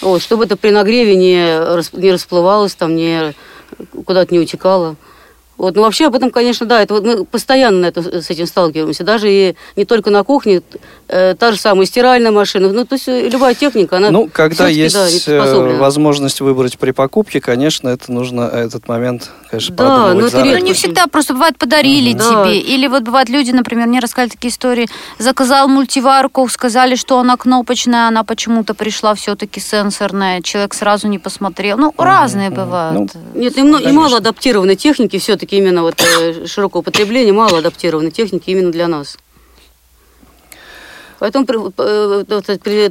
Вот, 0.00 0.22
чтобы 0.22 0.44
это 0.44 0.56
при 0.56 0.70
нагреве 0.70 1.14
не, 1.14 2.00
не 2.00 2.12
расплывалось, 2.12 2.74
там, 2.74 2.96
не, 2.96 3.34
куда-то 4.04 4.34
не 4.34 4.40
утекало. 4.40 4.96
Вот, 5.56 5.76
ну 5.76 5.82
вообще 5.82 6.06
об 6.06 6.14
этом, 6.16 6.30
конечно, 6.30 6.66
да, 6.66 6.82
это 6.82 6.94
вот 6.94 7.04
мы 7.04 7.24
постоянно 7.24 7.86
это, 7.86 8.22
с 8.22 8.30
этим 8.30 8.46
сталкиваемся, 8.46 9.04
даже 9.04 9.30
и 9.30 9.56
не 9.76 9.84
только 9.84 10.10
на 10.10 10.24
кухне, 10.24 10.62
э, 11.08 11.34
та 11.38 11.52
же 11.52 11.58
самая 11.58 11.86
стиральная 11.86 12.32
машина, 12.32 12.70
ну 12.70 12.84
то 12.84 12.96
есть 12.96 13.08
э, 13.08 13.28
любая 13.28 13.54
техника, 13.54 13.98
она 13.98 14.10
Ну, 14.10 14.28
когда 14.32 14.68
есть 14.68 14.94
да, 15.26 15.44
возможность 15.78 16.40
выбрать 16.40 16.78
при 16.78 16.90
покупке, 16.90 17.40
конечно, 17.40 17.88
это 17.88 18.10
нужно 18.12 18.42
этот 18.42 18.88
момент, 18.88 19.30
конечно, 19.50 19.76
да, 19.76 19.84
продумывать 19.84 20.32
но 20.34 20.40
это 20.40 20.58
ну, 20.58 20.66
не 20.66 20.72
всегда, 20.72 21.06
просто 21.06 21.34
бывает 21.34 21.56
подарили 21.56 22.14
угу. 22.14 22.18
тебе, 22.18 22.34
да. 22.34 22.50
или 22.50 22.86
вот 22.88 23.02
бывают 23.02 23.28
люди, 23.28 23.52
например, 23.52 23.86
мне 23.86 24.00
рассказали 24.00 24.30
такие 24.30 24.50
истории, 24.50 24.88
заказал 25.18 25.68
мультиварку, 25.68 26.48
сказали, 26.48 26.96
что 26.96 27.18
она 27.18 27.36
кнопочная, 27.36 28.08
она 28.08 28.24
почему-то 28.24 28.74
пришла 28.74 29.14
все-таки 29.14 29.60
сенсорная, 29.60 30.42
человек 30.42 30.74
сразу 30.74 31.06
не 31.06 31.18
посмотрел, 31.18 31.78
ну, 31.78 31.88
угу. 31.88 32.02
разные 32.02 32.48
угу. 32.48 32.56
бывают. 32.56 33.10
Ну, 33.14 33.40
Нет, 33.40 33.56
и, 33.56 33.60
и 33.60 33.92
мало 33.92 34.16
адаптированной 34.18 34.76
техники 34.76 35.18
все-таки 35.18 35.43
все-таки 35.44 35.58
именно 35.58 35.82
вот 35.82 36.00
э, 36.00 36.46
широкого 36.46 36.82
потребления, 36.82 37.32
мало 37.32 37.58
адаптированной 37.58 38.10
техники 38.10 38.50
именно 38.50 38.72
для 38.72 38.88
нас. 38.88 39.18
Поэтому 41.18 41.46
э, 41.78 42.24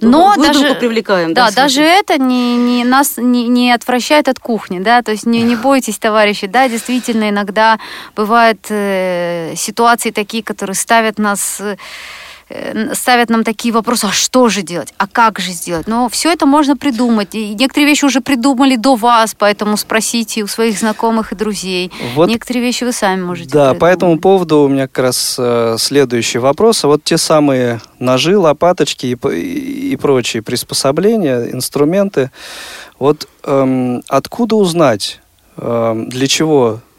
Но 0.02 0.36
даже, 0.38 0.76
привлекаем. 0.76 1.34
Да, 1.34 1.50
да 1.50 1.56
даже 1.64 1.82
это 1.82 2.18
не, 2.18 2.56
не, 2.56 2.84
нас 2.84 3.18
не, 3.18 3.48
не 3.48 3.72
отвращает 3.72 4.28
от 4.28 4.40
кухни, 4.40 4.80
да, 4.80 5.02
то 5.02 5.12
есть 5.12 5.26
не, 5.26 5.42
не 5.42 5.56
бойтесь, 5.56 5.98
товарищи, 5.98 6.48
да, 6.48 6.70
действительно, 6.70 7.30
иногда 7.30 7.80
бывают 8.16 8.66
э, 8.70 9.54
ситуации 9.56 10.12
такие, 10.12 10.44
которые 10.44 10.76
ставят 10.76 11.20
нас 11.20 11.60
э, 11.60 11.78
ставят 12.94 13.30
нам 13.30 13.44
такие 13.44 13.74
вопросы, 13.74 14.06
а 14.06 14.12
что 14.12 14.50
же 14.50 14.62
делать, 14.62 14.94
а 14.98 15.08
как 15.08 15.40
же 15.40 15.52
сделать? 15.52 15.88
Но 15.88 16.10
все 16.10 16.32
это 16.32 16.46
можно 16.46 16.76
придумать. 16.78 17.34
И 17.36 17.54
некоторые 17.56 17.88
вещи 17.88 18.06
уже 18.06 18.22
придумали 18.22 18.76
до 18.76 18.96
вас, 18.96 19.36
поэтому 19.38 19.78
спросите 19.78 20.44
у 20.44 20.48
своих 20.48 20.78
знакомых 20.78 21.32
и 21.32 21.36
друзей. 21.36 21.92
Вот, 22.16 22.30
некоторые 22.30 22.64
вещи 22.64 22.84
вы 22.84 22.92
сами 22.92 23.22
можете 23.22 23.50
Да, 23.50 23.72
придумать. 23.72 23.80
по 23.80 23.86
этому 23.86 24.20
поводу 24.20 24.58
у 24.60 24.68
меня 24.68 24.88
как 24.88 25.00
раз 25.00 25.36
э, 25.40 25.76
следующий 25.80 26.40
вопрос. 26.40 26.84
Вот 26.84 27.04
те 27.04 27.18
самые 27.18 27.82
ножи, 28.00 28.38
лопаточки 28.38 29.06
и, 29.08 29.18
и, 29.32 29.92
и 29.94 29.96
прочие 29.96 30.44
приспособления, 30.44 31.46
инструменты, 31.52 32.32
вот 33.00 33.28
эм, 33.44 34.04
откуда 34.08 34.56
узнать, 34.56 35.22
эм, 35.58 36.10
для 36.10 36.28
чего 36.28 36.80
э, 36.80 36.93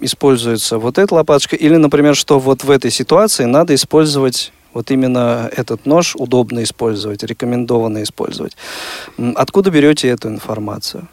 используется 0.00 0.78
вот 0.78 0.98
эта 0.98 1.14
лопаточка, 1.14 1.56
или, 1.56 1.76
например, 1.76 2.14
что 2.14 2.38
вот 2.38 2.64
в 2.64 2.70
этой 2.70 2.90
ситуации 2.90 3.44
надо 3.44 3.74
использовать 3.74 4.52
вот 4.72 4.90
именно 4.90 5.50
этот 5.56 5.86
нож 5.86 6.14
удобно 6.16 6.62
использовать, 6.62 7.22
рекомендовано 7.22 8.02
использовать. 8.02 8.56
Откуда 9.34 9.70
берете 9.70 10.08
эту 10.08 10.28
информацию? 10.28 11.08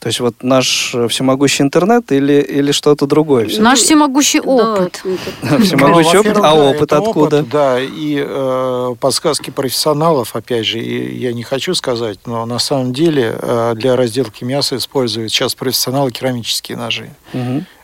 То 0.00 0.06
есть 0.06 0.18
вот 0.20 0.42
наш 0.42 0.94
э, 0.94 1.08
всемогущий 1.08 1.62
интернет 1.62 2.10
или, 2.10 2.40
или 2.40 2.72
что-то 2.72 3.06
другое? 3.06 3.50
Наш 3.58 3.80
всемогущий 3.80 4.40
опыт. 4.40 5.02
Всемогущий 5.60 6.16
опыт, 6.16 6.38
а 6.38 6.54
опыт 6.54 6.92
откуда? 6.94 7.42
Да, 7.42 7.78
и 7.78 8.24
э, 8.26 8.94
подсказки 8.98 9.50
профессионалов, 9.50 10.34
опять 10.34 10.64
же, 10.64 10.78
я 10.78 11.34
не 11.34 11.42
хочу 11.42 11.74
сказать, 11.74 12.18
но 12.24 12.46
на 12.46 12.58
самом 12.58 12.94
деле 12.94 13.36
э, 13.38 13.74
для 13.76 13.94
разделки 13.94 14.42
мяса 14.42 14.78
используют 14.78 15.32
сейчас 15.32 15.54
профессионалы 15.54 16.10
керамические 16.10 16.78
ножи. 16.78 17.10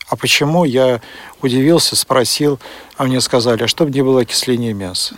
А 0.09 0.17
почему? 0.17 0.65
Я 0.65 1.03
удивился, 1.43 1.97
спросил, 1.97 2.59
а 2.97 3.05
мне 3.05 3.21
сказали, 3.21 3.65
а 3.65 3.69
чтобы 3.69 3.91
не 3.91 4.03
было 4.03 4.23
окисления 4.23 4.73
мяса. 4.73 5.17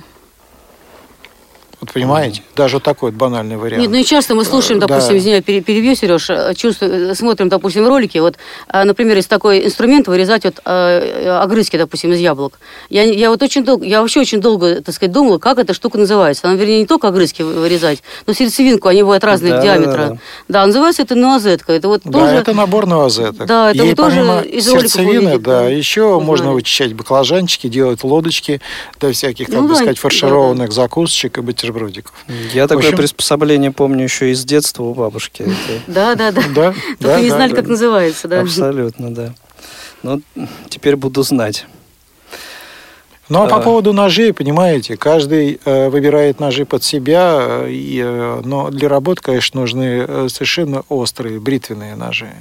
Понимаете? 1.92 2.42
Даже 2.56 2.80
такой 2.80 3.10
вот 3.10 3.18
банальный 3.18 3.56
вариант. 3.56 3.82
Нет, 3.82 3.90
ну 3.90 3.96
и 3.98 4.04
часто 4.04 4.34
мы 4.34 4.44
слушаем, 4.44 4.80
допустим, 4.80 5.12
да. 5.12 5.18
извиняюсь, 5.18 5.44
перебью, 5.44 5.94
Сереж, 5.94 6.30
э, 6.30 6.54
чувствую, 6.54 7.10
э, 7.10 7.14
смотрим, 7.14 7.48
допустим, 7.48 7.86
ролики, 7.86 8.18
вот, 8.18 8.36
э, 8.72 8.84
например, 8.84 9.18
из 9.18 9.26
такой 9.26 9.64
инструмент 9.64 10.06
вырезать 10.08 10.44
вот 10.44 10.60
огрызки, 10.64 11.76
допустим, 11.76 12.12
из 12.12 12.18
яблок. 12.18 12.58
Я, 12.88 13.02
я 13.02 13.30
вот 13.30 13.42
очень 13.42 13.64
долго, 13.64 13.84
я 13.84 14.00
вообще 14.00 14.20
очень 14.20 14.40
долго, 14.40 14.82
так 14.82 14.94
сказать, 14.94 15.12
думала, 15.12 15.38
как 15.38 15.58
эта 15.58 15.74
штука 15.74 15.98
называется. 15.98 16.46
Она, 16.46 16.56
вернее, 16.56 16.80
не 16.80 16.86
только 16.86 17.08
огрызки 17.08 17.42
вырезать, 17.42 18.02
но 18.26 18.32
сердцевинку, 18.32 18.88
они 18.88 19.02
бывают 19.02 19.24
разных 19.24 19.52
да, 19.52 19.62
диаметра. 19.62 19.92
Да, 19.92 20.08
да. 20.08 20.18
да, 20.48 20.66
называется 20.66 21.02
это 21.02 21.14
нуазетка. 21.14 21.72
Это 21.72 21.88
вот 21.88 22.02
да, 22.04 22.20
тоже... 22.20 22.34
это 22.34 22.54
набор 22.54 22.86
нуазеток. 22.86 23.46
Да, 23.46 23.70
это 23.70 23.82
Ей, 23.82 23.90
вот 23.90 23.96
тоже 23.96 24.20
из 24.48 24.66
сердцевины, 24.66 25.38
да, 25.38 25.68
еще 25.68 26.04
узнали. 26.04 26.26
можно 26.26 26.52
вычищать 26.52 26.94
баклажанчики, 26.94 27.68
делать 27.68 28.04
лодочки 28.04 28.60
для 29.00 29.12
всяких, 29.12 29.48
ну, 29.48 29.62
так 29.62 29.68
да, 29.68 29.74
сказать, 29.74 29.98
фаршированных 29.98 30.68
да, 30.68 30.74
да. 30.74 30.82
закусочек 30.82 31.38
и 31.38 31.42
бутербродиков. 31.78 32.12
Я 32.52 32.66
такое 32.66 32.84
общем... 32.84 32.96
приспособление 32.96 33.70
помню 33.70 34.04
еще 34.04 34.30
из 34.30 34.44
детства 34.44 34.84
у 34.84 34.94
бабушки. 34.94 35.46
Да, 35.86 36.14
да, 36.14 36.32
да. 36.32 36.42
Да. 36.54 36.74
Только 37.00 37.20
не 37.20 37.30
знали, 37.30 37.54
как 37.54 37.66
называется, 37.66 38.28
да. 38.28 38.40
Абсолютно, 38.40 39.14
да. 39.14 39.34
Ну, 40.02 40.22
теперь 40.68 40.96
буду 40.96 41.22
знать. 41.22 41.66
Ну, 43.28 43.42
а 43.42 43.46
по 43.48 43.60
поводу 43.60 43.92
ножей, 43.92 44.32
понимаете, 44.32 44.96
каждый 44.96 45.60
э, 45.62 45.88
выбирает 45.90 46.40
ножи 46.40 46.64
под 46.64 46.82
себя, 46.82 47.66
и, 47.68 48.00
э, 48.02 48.40
но 48.42 48.70
для 48.70 48.88
работы, 48.88 49.20
конечно, 49.20 49.60
нужны 49.60 50.06
э, 50.08 50.28
совершенно 50.30 50.82
острые 50.88 51.38
бритвенные 51.38 51.94
ножи. 51.94 52.32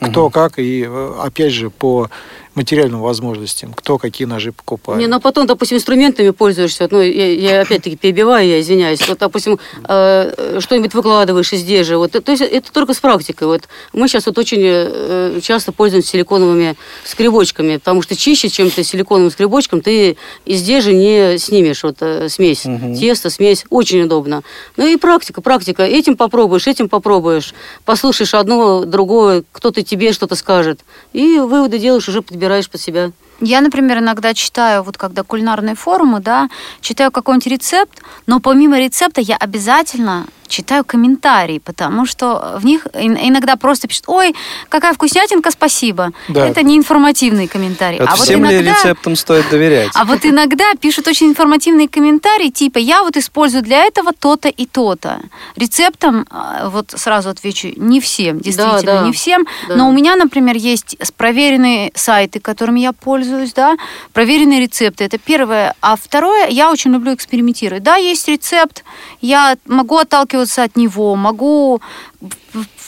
Кто 0.00 0.24
угу. 0.24 0.30
как, 0.30 0.58
и 0.58 0.88
опять 1.18 1.52
же 1.52 1.68
по 1.68 2.08
материальным 2.54 3.00
возможностям, 3.00 3.72
кто 3.72 3.98
какие 3.98 4.26
ножи 4.26 4.52
покупает. 4.52 5.00
Не, 5.00 5.06
ну 5.06 5.20
потом, 5.20 5.46
допустим, 5.46 5.76
инструментами 5.76 6.30
пользуешься, 6.30 6.88
ну, 6.90 7.00
я, 7.00 7.32
я 7.32 7.60
опять-таки 7.62 7.96
перебиваю, 7.96 8.46
я 8.46 8.60
извиняюсь, 8.60 9.06
вот, 9.08 9.18
допустим, 9.18 9.58
э, 9.88 10.58
что-нибудь 10.60 10.94
выкладываешь 10.94 11.52
из 11.52 11.62
дежи, 11.62 11.96
вот, 11.96 12.12
то 12.12 12.32
есть 12.32 12.42
это 12.42 12.72
только 12.72 12.94
с 12.94 12.98
практикой, 12.98 13.48
вот, 13.48 13.62
мы 13.92 14.08
сейчас 14.08 14.26
вот 14.26 14.38
очень 14.38 14.60
э, 14.62 15.40
часто 15.42 15.72
пользуемся 15.72 16.10
силиконовыми 16.10 16.76
скребочками, 17.04 17.76
потому 17.76 18.02
что 18.02 18.16
чище, 18.16 18.48
чем 18.48 18.70
ты 18.70 18.84
силиконовым 18.84 19.30
скребочком, 19.30 19.80
ты 19.80 20.16
из 20.44 20.62
дежи 20.62 20.92
не 20.92 21.38
снимешь. 21.38 21.82
Вот 21.82 21.96
э, 22.00 22.28
смесь, 22.28 22.66
угу. 22.66 22.94
тесто, 22.94 23.30
смесь, 23.30 23.64
очень 23.70 24.02
удобно. 24.02 24.42
Ну 24.76 24.86
и 24.86 24.96
практика, 24.96 25.40
практика, 25.40 25.82
этим 25.82 26.16
попробуешь, 26.16 26.66
этим 26.66 26.88
попробуешь, 26.88 27.54
послушаешь 27.84 28.34
одно, 28.34 28.84
другое, 28.84 29.44
кто-то 29.52 29.82
тебе 29.82 30.12
что-то 30.12 30.34
скажет, 30.34 30.80
и 31.12 31.38
выводы 31.38 31.78
делаешь 31.78 32.08
уже 32.08 32.22
под 32.22 32.36
подбираешь 32.40 32.70
под 32.70 32.80
себя. 32.80 33.12
Я, 33.40 33.60
например, 33.60 33.98
иногда 33.98 34.34
читаю, 34.34 34.82
вот 34.82 34.96
когда 34.96 35.22
кулинарные 35.22 35.74
форумы, 35.74 36.20
да, 36.20 36.48
читаю 36.80 37.10
какой-нибудь 37.10 37.46
рецепт, 37.46 38.02
но 38.26 38.40
помимо 38.40 38.78
рецепта 38.78 39.20
я 39.20 39.36
обязательно 39.36 40.26
читаю 40.50 40.84
комментарии, 40.84 41.58
потому 41.58 42.04
что 42.04 42.58
в 42.58 42.64
них 42.64 42.86
иногда 42.94 43.56
просто 43.56 43.88
пишут, 43.88 44.04
ой, 44.08 44.34
какая 44.68 44.92
вкуснятинка, 44.92 45.50
спасибо. 45.50 46.10
Да. 46.28 46.46
Это 46.46 46.62
не 46.62 46.76
информативный 46.76 47.46
комментарий. 47.46 47.98
Вот 48.00 48.08
а 48.08 48.16
всем 48.16 48.40
вот 48.40 48.50
иногда, 48.50 48.60
ли 48.60 48.70
рецептам 48.70 49.16
стоит 49.16 49.48
доверять? 49.48 49.92
А 49.94 50.04
вот 50.04 50.26
иногда 50.26 50.74
пишут 50.78 51.06
очень 51.06 51.28
информативные 51.28 51.88
комментарии, 51.88 52.50
типа, 52.50 52.78
я 52.78 53.02
вот 53.02 53.16
использую 53.16 53.62
для 53.62 53.84
этого 53.84 54.12
то-то 54.12 54.48
и 54.48 54.66
то-то. 54.66 55.20
Рецептом, 55.56 56.26
а, 56.30 56.68
вот 56.68 56.92
сразу 56.96 57.30
отвечу, 57.30 57.68
не 57.76 58.00
всем, 58.00 58.40
действительно, 58.40 58.82
да, 58.82 59.00
да. 59.00 59.06
не 59.06 59.12
всем. 59.12 59.46
Да. 59.68 59.76
Но 59.76 59.88
у 59.88 59.92
меня, 59.92 60.16
например, 60.16 60.56
есть 60.56 60.96
проверенные 61.16 61.92
сайты, 61.94 62.40
которыми 62.40 62.80
я 62.80 62.92
пользуюсь, 62.92 63.29
да, 63.54 63.76
проверенные 64.12 64.60
рецепты. 64.60 65.04
Это 65.04 65.18
первое. 65.18 65.74
А 65.80 65.96
второе, 65.96 66.48
я 66.48 66.70
очень 66.70 66.92
люблю 66.92 67.14
экспериментировать. 67.14 67.82
Да, 67.82 67.96
есть 67.96 68.28
рецепт, 68.28 68.84
я 69.20 69.56
могу 69.66 69.96
отталкиваться 69.96 70.62
от 70.62 70.76
него, 70.76 71.16
могу 71.16 71.80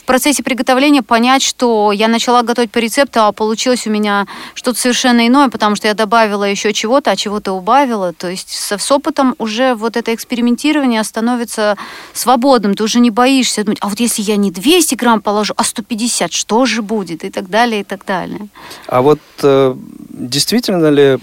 в 0.03 0.05
процессе 0.05 0.43
приготовления 0.43 1.01
понять, 1.01 1.41
что 1.41 1.93
я 1.93 2.09
начала 2.09 2.43
готовить 2.43 2.71
по 2.71 2.79
рецепту, 2.79 3.21
а 3.21 3.31
получилось 3.31 3.87
у 3.87 3.89
меня 3.89 4.27
что-то 4.53 4.77
совершенно 4.77 5.25
иное, 5.25 5.47
потому 5.47 5.77
что 5.77 5.87
я 5.87 5.93
добавила 5.93 6.43
еще 6.43 6.73
чего-то, 6.73 7.11
а 7.11 7.15
чего-то 7.15 7.53
убавила. 7.53 8.11
То 8.11 8.29
есть 8.29 8.49
с, 8.49 8.77
с 8.77 8.91
опытом 8.91 9.33
уже 9.37 9.75
вот 9.75 9.95
это 9.95 10.13
экспериментирование 10.13 11.01
становится 11.05 11.77
свободным. 12.11 12.73
Ты 12.75 12.83
уже 12.83 12.99
не 12.99 13.11
боишься 13.11 13.63
думать, 13.63 13.77
а 13.79 13.87
вот 13.87 14.01
если 14.01 14.21
я 14.21 14.35
не 14.35 14.51
200 14.51 14.95
грамм 14.95 15.21
положу, 15.21 15.53
а 15.55 15.63
150, 15.63 16.33
что 16.33 16.65
же 16.65 16.81
будет? 16.81 17.23
И 17.23 17.29
так 17.29 17.49
далее, 17.49 17.81
и 17.81 17.83
так 17.85 18.05
далее. 18.05 18.49
А 18.87 19.01
вот 19.01 19.19
э, 19.41 19.73
действительно 20.09 20.89
ли 20.89 21.17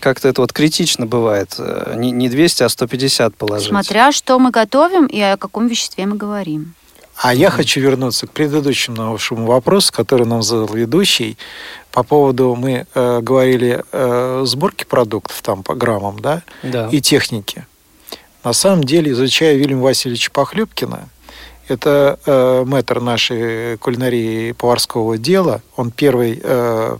как-то 0.00 0.28
это 0.28 0.42
вот 0.42 0.52
критично 0.52 1.06
бывает? 1.06 1.54
Э, 1.58 1.94
не, 1.96 2.10
не 2.10 2.28
200, 2.28 2.64
а 2.64 2.68
150 2.68 3.34
положить? 3.34 3.68
Смотря 3.68 4.12
что 4.12 4.38
мы 4.38 4.50
готовим 4.50 5.06
и 5.06 5.20
о 5.20 5.38
каком 5.38 5.68
веществе 5.68 6.04
мы 6.04 6.16
говорим. 6.16 6.74
А 7.16 7.34
я 7.34 7.50
хочу 7.50 7.80
вернуться 7.80 8.26
к 8.26 8.32
предыдущему 8.32 8.96
нашему 8.96 9.46
вопросу, 9.46 9.92
который 9.92 10.26
нам 10.26 10.42
задал 10.42 10.74
ведущий. 10.74 11.38
По 11.90 12.02
поводу, 12.02 12.54
мы 12.54 12.86
э, 12.94 13.20
говорили 13.22 13.82
э, 13.90 14.42
сборки 14.44 14.84
продуктов 14.84 15.40
там 15.40 15.62
по 15.62 15.74
граммам, 15.74 16.18
да, 16.20 16.42
да, 16.62 16.88
и 16.92 17.00
техники. 17.00 17.66
На 18.44 18.52
самом 18.52 18.84
деле, 18.84 19.12
изучая 19.12 19.56
Вильяма 19.56 19.82
Васильевича 19.82 20.30
Похлебкина, 20.30 21.08
это 21.68 22.18
э, 22.26 22.64
мэтр 22.66 23.00
нашей 23.00 23.78
кулинарии 23.78 24.52
поварского 24.52 25.16
дела. 25.16 25.62
Он 25.74 25.90
первый, 25.90 26.38
э, 26.42 26.96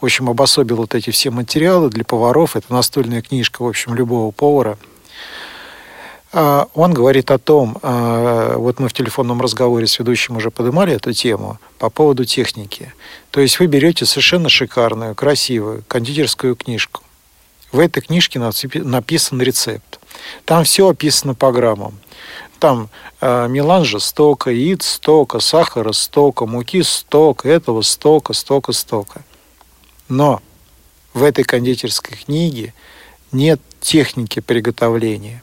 в 0.00 0.04
общем, 0.04 0.28
обособил 0.28 0.76
вот 0.76 0.94
эти 0.94 1.10
все 1.10 1.30
материалы 1.30 1.88
для 1.88 2.04
поваров. 2.04 2.56
Это 2.56 2.72
настольная 2.72 3.22
книжка, 3.22 3.62
в 3.62 3.66
общем, 3.66 3.94
любого 3.94 4.30
повара– 4.32 4.76
он 6.36 6.92
говорит 6.92 7.30
о 7.30 7.38
том, 7.38 7.78
а, 7.80 8.58
вот 8.58 8.78
мы 8.78 8.90
в 8.90 8.92
телефонном 8.92 9.40
разговоре 9.40 9.86
с 9.86 9.98
ведущим 9.98 10.36
уже 10.36 10.50
поднимали 10.50 10.94
эту 10.94 11.14
тему 11.14 11.58
по 11.78 11.88
поводу 11.88 12.26
техники. 12.26 12.92
То 13.30 13.40
есть 13.40 13.58
вы 13.58 13.66
берете 13.66 14.04
совершенно 14.04 14.50
шикарную, 14.50 15.14
красивую 15.14 15.82
кондитерскую 15.88 16.54
книжку. 16.54 17.02
В 17.72 17.78
этой 17.78 18.02
книжке 18.02 18.38
написан 18.38 19.40
рецепт. 19.40 19.98
Там 20.44 20.64
все 20.64 20.86
описано 20.88 21.34
по 21.34 21.52
граммам. 21.52 21.98
Там 22.58 22.90
э, 23.22 23.48
меланжа 23.48 23.98
столько, 23.98 24.50
яиц 24.50 24.86
столько, 24.86 25.40
сахара 25.40 25.92
столько, 25.92 26.44
муки 26.44 26.82
столько, 26.82 27.48
этого 27.48 27.80
столько, 27.80 28.34
столько, 28.34 28.72
столько. 28.72 29.24
Но 30.10 30.42
в 31.14 31.22
этой 31.22 31.44
кондитерской 31.44 32.16
книге 32.16 32.74
нет 33.32 33.60
техники 33.80 34.40
приготовления. 34.40 35.42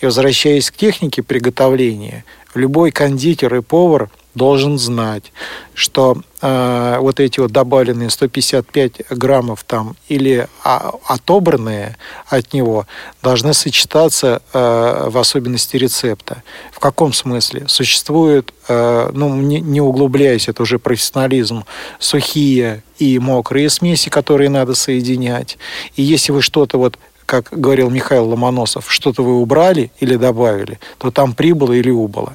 И 0.00 0.06
возвращаясь 0.06 0.70
к 0.70 0.76
технике 0.76 1.22
приготовления, 1.22 2.24
любой 2.54 2.90
кондитер 2.90 3.54
и 3.54 3.60
повар 3.60 4.10
должен 4.36 4.78
знать, 4.78 5.32
что 5.72 6.18
э, 6.42 6.98
вот 7.00 7.20
эти 7.20 7.40
вот 7.40 7.52
добавленные 7.52 8.10
155 8.10 9.08
граммов 9.10 9.64
там 9.64 9.96
или 10.08 10.46
а, 10.62 10.92
отобранные 11.06 11.96
от 12.28 12.52
него 12.52 12.86
должны 13.22 13.54
сочетаться 13.54 14.42
э, 14.52 15.08
в 15.08 15.16
особенности 15.16 15.78
рецепта. 15.78 16.42
В 16.70 16.80
каком 16.80 17.14
смысле? 17.14 17.64
Существуют, 17.66 18.52
э, 18.68 19.10
ну 19.14 19.34
не, 19.36 19.62
не 19.62 19.80
углубляясь, 19.80 20.48
это 20.48 20.62
уже 20.62 20.78
профессионализм, 20.78 21.64
сухие 21.98 22.82
и 22.98 23.18
мокрые 23.18 23.70
смеси, 23.70 24.10
которые 24.10 24.50
надо 24.50 24.74
соединять. 24.74 25.56
И 25.96 26.02
если 26.02 26.32
вы 26.32 26.42
что-то 26.42 26.76
вот 26.76 26.98
как 27.26 27.48
говорил 27.50 27.90
Михаил 27.90 28.28
Ломоносов, 28.28 28.90
что-то 28.90 29.22
вы 29.22 29.40
убрали 29.40 29.90
или 30.00 30.16
добавили, 30.16 30.78
то 30.98 31.10
там 31.10 31.34
прибыло 31.34 31.72
или 31.72 31.90
убыло. 31.90 32.34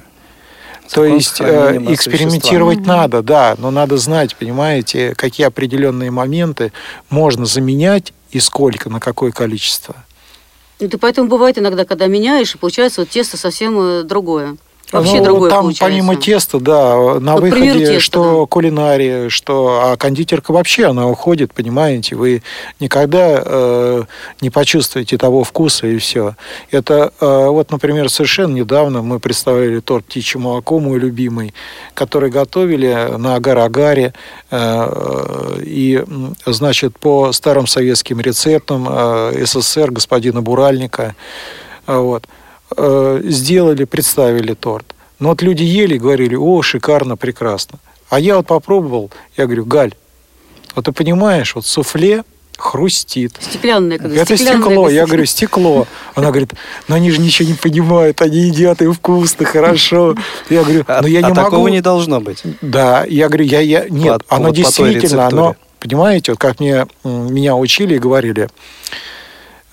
То 0.90 1.04
есть 1.06 1.40
э, 1.40 1.78
экспериментировать 1.88 2.84
надо, 2.84 3.22
да, 3.22 3.54
но 3.58 3.70
надо 3.70 3.96
знать, 3.96 4.36
понимаете, 4.36 5.14
какие 5.14 5.46
определенные 5.46 6.10
моменты 6.10 6.72
можно 7.08 7.46
заменять 7.46 8.12
и 8.30 8.40
сколько, 8.40 8.90
на 8.90 9.00
какое 9.00 9.32
количество. 9.32 9.96
Ну, 10.80 10.88
ты 10.88 10.98
поэтому 10.98 11.28
бывает 11.28 11.58
иногда, 11.58 11.84
когда 11.84 12.08
меняешь, 12.08 12.54
и 12.54 12.58
получается 12.58 13.02
вот 13.02 13.08
тесто 13.08 13.36
совсем 13.36 13.80
э, 13.80 14.02
другое. 14.02 14.56
Вообще 14.92 15.18
ну, 15.18 15.24
другое 15.24 15.50
там 15.50 15.62
получается. 15.62 15.84
помимо 15.84 16.16
теста, 16.16 16.60
да, 16.60 17.18
на 17.18 17.32
вот, 17.32 17.42
выходе, 17.42 17.78
теста, 17.78 18.00
что 18.00 18.40
да. 18.40 18.46
кулинария, 18.46 19.28
что 19.30 19.80
а 19.84 19.96
кондитерка 19.96 20.52
вообще 20.52 20.86
она 20.86 21.08
уходит, 21.08 21.54
понимаете, 21.54 22.14
вы 22.14 22.42
никогда 22.78 23.42
э, 23.42 24.02
не 24.42 24.50
почувствуете 24.50 25.16
того 25.16 25.44
вкуса 25.44 25.86
и 25.86 25.96
все. 25.96 26.36
Это 26.70 27.10
э, 27.20 27.46
вот, 27.48 27.70
например, 27.70 28.10
совершенно 28.10 28.54
недавно 28.54 29.00
мы 29.00 29.18
представили 29.18 29.80
торт 29.80 30.04
птичье 30.04 30.38
молоко, 30.38 30.78
мой 30.78 30.98
любимый, 30.98 31.54
который 31.94 32.30
готовили 32.30 33.16
на 33.16 33.36
агар-агаре 33.36 34.12
э, 34.50 35.56
и, 35.62 36.04
значит, 36.44 36.98
по 36.98 37.32
старым 37.32 37.66
советским 37.66 38.20
рецептам 38.20 38.86
э, 38.90 39.44
СССР 39.46 39.90
господина 39.90 40.42
Буральника, 40.42 41.14
вот 41.86 42.24
э, 42.24 42.41
сделали, 43.24 43.84
представили 43.84 44.54
торт. 44.54 44.94
Но 45.18 45.30
вот 45.30 45.42
люди 45.42 45.62
ели 45.62 45.94
и 45.94 45.98
говорили, 45.98 46.34
о, 46.34 46.62
шикарно, 46.62 47.16
прекрасно. 47.16 47.78
А 48.10 48.18
я 48.18 48.36
вот 48.36 48.46
попробовал, 48.46 49.10
я 49.36 49.46
говорю, 49.46 49.64
Галь, 49.64 49.94
вот 50.74 50.84
ты 50.84 50.92
понимаешь, 50.92 51.54
вот 51.54 51.66
суфле 51.66 52.24
хрустит. 52.58 53.36
Стеклянное. 53.40 53.98
Как 53.98 54.10
Это 54.10 54.36
стеклянное, 54.36 54.62
стекло. 54.62 54.88
Я 54.88 55.06
говорю, 55.06 55.24
стекло. 55.26 55.86
Она 56.14 56.28
говорит, 56.28 56.52
но 56.88 56.94
они 56.94 57.10
же 57.10 57.20
ничего 57.20 57.48
не 57.48 57.54
понимают, 57.54 58.22
они 58.22 58.38
едят 58.38 58.82
и 58.82 58.90
вкусно, 58.90 59.44
хорошо. 59.46 60.14
Я 60.48 60.62
говорю, 60.62 60.84
но 60.86 61.06
я 61.06 61.20
а, 61.20 61.22
не 61.22 61.26
а 61.26 61.34
могу. 61.34 61.50
такого 61.50 61.68
не 61.68 61.80
должно 61.80 62.20
быть. 62.20 62.42
Да, 62.60 63.04
я 63.08 63.28
говорю, 63.28 63.44
я, 63.44 63.60
я 63.60 63.88
нет, 63.88 64.24
по, 64.24 64.36
оно 64.36 64.46
вот 64.48 64.56
действительно, 64.56 65.26
оно, 65.26 65.56
понимаете, 65.80 66.32
вот 66.32 66.38
как 66.38 66.60
мне 66.60 66.86
меня 67.04 67.56
учили 67.56 67.96
и 67.96 67.98
говорили, 67.98 68.48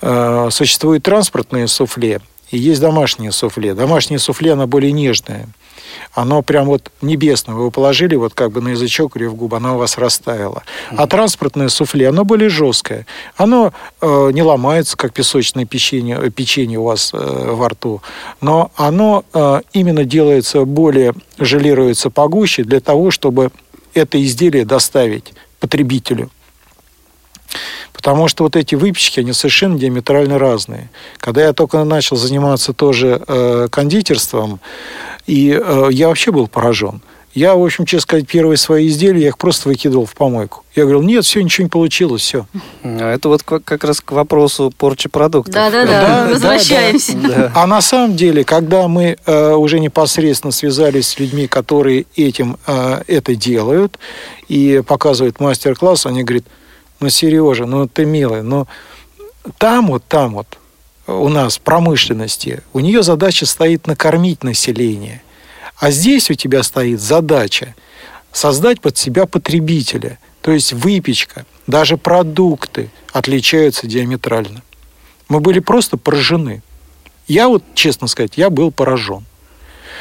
э, 0.00 0.48
существует 0.50 1.02
транспортное 1.02 1.66
суфле, 1.66 2.20
и 2.50 2.58
есть 2.58 2.80
домашнее 2.80 3.32
суфле. 3.32 3.74
Домашнее 3.74 4.18
суфле, 4.18 4.52
оно 4.52 4.66
более 4.66 4.92
нежное. 4.92 5.48
Оно 6.12 6.42
прям 6.42 6.66
вот 6.66 6.90
небесное. 7.02 7.54
Вы 7.54 7.62
его 7.62 7.70
положили 7.70 8.16
вот 8.16 8.34
как 8.34 8.52
бы 8.52 8.60
на 8.60 8.68
язычок 8.70 9.16
или 9.16 9.26
в 9.26 9.34
губы, 9.34 9.56
оно 9.56 9.76
у 9.76 9.78
вас 9.78 9.98
растаяло. 9.98 10.62
А 10.96 11.06
транспортное 11.06 11.68
суфле, 11.68 12.08
оно 12.08 12.24
более 12.24 12.48
жесткое. 12.48 13.06
Оно 13.36 13.72
э, 14.00 14.30
не 14.32 14.42
ломается, 14.42 14.96
как 14.96 15.12
песочное 15.12 15.64
печенье, 15.64 16.18
э, 16.20 16.30
печенье 16.30 16.78
у 16.78 16.84
вас 16.84 17.10
э, 17.12 17.16
во 17.16 17.68
рту. 17.68 18.02
Но 18.40 18.72
оно 18.76 19.24
э, 19.32 19.60
именно 19.72 20.04
делается 20.04 20.64
более, 20.64 21.14
желируется 21.38 22.10
погуще 22.10 22.64
для 22.64 22.80
того, 22.80 23.10
чтобы 23.10 23.50
это 23.94 24.22
изделие 24.22 24.64
доставить 24.64 25.32
потребителю. 25.60 26.30
Потому 27.92 28.28
что 28.28 28.44
вот 28.44 28.56
эти 28.56 28.74
выпечки, 28.74 29.20
они 29.20 29.32
совершенно 29.32 29.78
диаметрально 29.78 30.38
разные. 30.38 30.90
Когда 31.18 31.42
я 31.42 31.52
только 31.52 31.82
начал 31.84 32.16
заниматься 32.16 32.72
тоже 32.72 33.22
э, 33.26 33.68
кондитерством, 33.70 34.60
и 35.26 35.50
э, 35.50 35.88
я 35.92 36.08
вообще 36.08 36.32
был 36.32 36.48
поражен. 36.48 37.02
Я, 37.32 37.54
в 37.54 37.64
общем, 37.64 37.86
честно 37.86 38.02
сказать, 38.02 38.26
первые 38.26 38.56
свои 38.56 38.88
изделия, 38.88 39.22
я 39.22 39.28
их 39.28 39.38
просто 39.38 39.68
выкидывал 39.68 40.04
в 40.04 40.14
помойку. 40.14 40.64
Я 40.74 40.82
говорил, 40.82 41.02
нет, 41.02 41.24
все, 41.24 41.40
ничего 41.40 41.64
не 41.64 41.70
получилось, 41.70 42.22
все. 42.22 42.46
А 42.82 43.14
это 43.14 43.28
вот 43.28 43.44
как 43.44 43.84
раз 43.84 44.00
к 44.00 44.10
вопросу 44.10 44.72
порчи 44.76 45.08
продуктов. 45.08 45.54
Да-да-да, 45.54 46.26
возвращаемся. 46.28 47.12
Да, 47.16 47.28
да. 47.28 47.52
А 47.54 47.66
на 47.68 47.82
самом 47.82 48.16
деле, 48.16 48.42
когда 48.42 48.88
мы 48.88 49.16
э, 49.24 49.52
уже 49.52 49.78
непосредственно 49.78 50.50
связались 50.50 51.08
с 51.08 51.18
людьми, 51.20 51.46
которые 51.46 52.06
этим 52.16 52.56
э, 52.66 53.02
это 53.06 53.36
делают, 53.36 53.96
и 54.48 54.82
показывают 54.84 55.38
мастер-класс, 55.38 56.06
они 56.06 56.24
говорят, 56.24 56.44
ну, 57.00 57.08
Сережа, 57.08 57.66
ну 57.66 57.88
ты 57.88 58.04
милый, 58.04 58.42
но 58.42 58.68
там 59.58 59.88
вот, 59.88 60.04
там 60.06 60.34
вот 60.34 60.58
у 61.06 61.28
нас 61.28 61.58
промышленности, 61.58 62.62
у 62.72 62.80
нее 62.80 63.02
задача 63.02 63.46
стоит 63.46 63.86
накормить 63.86 64.44
население. 64.44 65.22
А 65.78 65.90
здесь 65.90 66.30
у 66.30 66.34
тебя 66.34 66.62
стоит 66.62 67.00
задача 67.00 67.74
создать 68.32 68.80
под 68.80 68.96
себя 68.98 69.26
потребителя. 69.26 70.18
То 70.42 70.52
есть 70.52 70.72
выпечка, 70.72 71.46
даже 71.66 71.96
продукты 71.96 72.90
отличаются 73.12 73.86
диаметрально. 73.86 74.62
Мы 75.28 75.40
были 75.40 75.60
просто 75.60 75.96
поражены. 75.96 76.62
Я 77.26 77.48
вот, 77.48 77.64
честно 77.74 78.08
сказать, 78.08 78.32
я 78.36 78.50
был 78.50 78.70
поражен. 78.70 79.24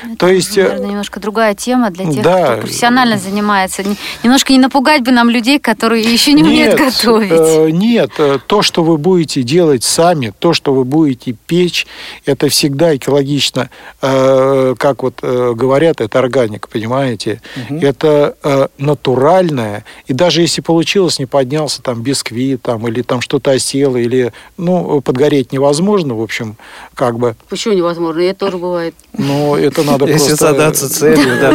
Это, 0.04 0.18
То 0.18 0.28
есть, 0.28 0.58
э, 0.58 0.64
наверное, 0.64 0.88
немножко 0.88 1.20
другая 1.20 1.56
тема 1.56 1.90
для 1.90 2.12
тех, 2.12 2.24
да, 2.24 2.54
кто 2.54 2.62
профессионально 2.62 3.18
занимается. 3.18 3.84
Немножко 4.24 4.54
не 4.54 4.60
напугать 4.60 5.02
бы 5.04 5.12
нам 5.12 5.30
людей, 5.30 5.60
которые 5.60 6.04
еще 6.04 6.34
не 6.34 6.42
нет, 6.42 6.74
умеют 6.76 6.80
готовить. 6.80 7.32
Э, 7.32 7.70
нет, 7.72 8.12
э, 8.18 8.40
то, 8.46 8.62
что 8.62 8.84
вы 8.84 8.98
будете 8.98 9.44
делать 9.44 9.84
сами, 9.84 10.34
то, 10.40 10.54
что 10.54 10.74
вы 10.74 10.84
будете 10.84 11.34
печь, 11.48 11.88
это 12.26 12.50
всегда 12.50 12.96
экологично. 12.96 13.70
Э, 14.02 14.76
как 14.78 15.04
вот 15.04 15.20
э, 15.22 15.54
говорят, 15.56 16.02
это 16.02 16.20
органик, 16.20 16.68
понимаете? 16.70 17.42
Угу. 17.70 17.80
Это 17.80 18.36
э, 18.44 18.68
натуральное. 18.78 19.86
И 20.08 20.14
даже 20.14 20.42
если 20.42 20.62
получилось, 20.62 21.20
не 21.20 21.26
поднялся 21.26 21.82
там 21.82 22.02
бисквит 22.02 22.62
там, 22.62 22.88
или 22.88 23.02
там 23.02 23.22
что-то 23.22 23.52
осело, 23.52 23.98
или 23.98 24.34
ну, 24.58 25.02
подгореть 25.02 25.52
невозможно, 25.52 26.16
в 26.16 26.22
общем, 26.22 26.56
как 26.96 27.18
бы. 27.18 27.36
Почему 27.50 27.74
невозможно? 27.74 28.22
Это 28.22 28.40
тоже 28.40 28.58
бывает. 28.58 28.96
Ну, 29.18 29.56
это 29.56 29.84
надо 29.92 30.06
Если 30.06 30.30
просто... 30.30 30.48
задаться 30.48 30.90
целью, 30.90 31.40
да. 31.42 31.54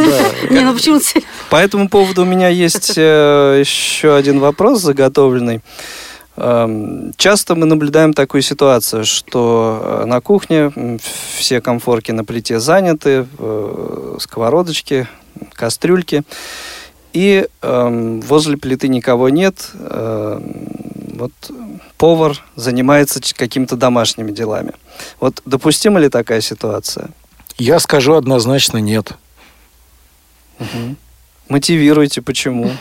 Не, 0.49 0.61
ну 0.61 0.73
почему 0.73 0.99
цель? 0.99 1.23
По 1.49 1.57
этому 1.57 1.89
поводу 1.89 2.23
у 2.23 2.25
меня 2.25 2.49
есть 2.49 2.93
э, 2.97 3.57
еще 3.59 4.15
один 4.15 4.39
вопрос 4.39 4.81
заготовленный. 4.81 5.61
Эм, 6.37 7.13
часто 7.17 7.55
мы 7.55 7.65
наблюдаем 7.65 8.13
такую 8.13 8.41
ситуацию, 8.41 9.05
что 9.05 10.01
э, 10.03 10.05
на 10.05 10.21
кухне 10.21 10.99
все 11.37 11.61
комфорки 11.61 12.11
на 12.11 12.25
плите 12.25 12.59
заняты, 12.59 13.25
э, 13.39 14.17
сковородочки, 14.19 15.07
кастрюльки, 15.53 16.23
и 17.13 17.47
эм, 17.61 18.21
возле 18.21 18.57
плиты 18.57 18.89
никого 18.89 19.29
нет. 19.29 19.71
Вот 21.15 21.31
повар 21.97 22.43
занимается 22.57 23.21
какими-то 23.35 23.77
домашними 23.77 24.31
делами. 24.31 24.73
Вот 25.19 25.41
допустима 25.45 25.99
ли 25.99 26.09
такая 26.09 26.41
ситуация? 26.41 27.09
Я 27.57 27.79
скажу 27.79 28.13
однозначно 28.15 28.77
нет. 28.77 29.13
Угу. 30.59 30.95
Мотивируйте, 31.49 32.21
почему? 32.21 32.71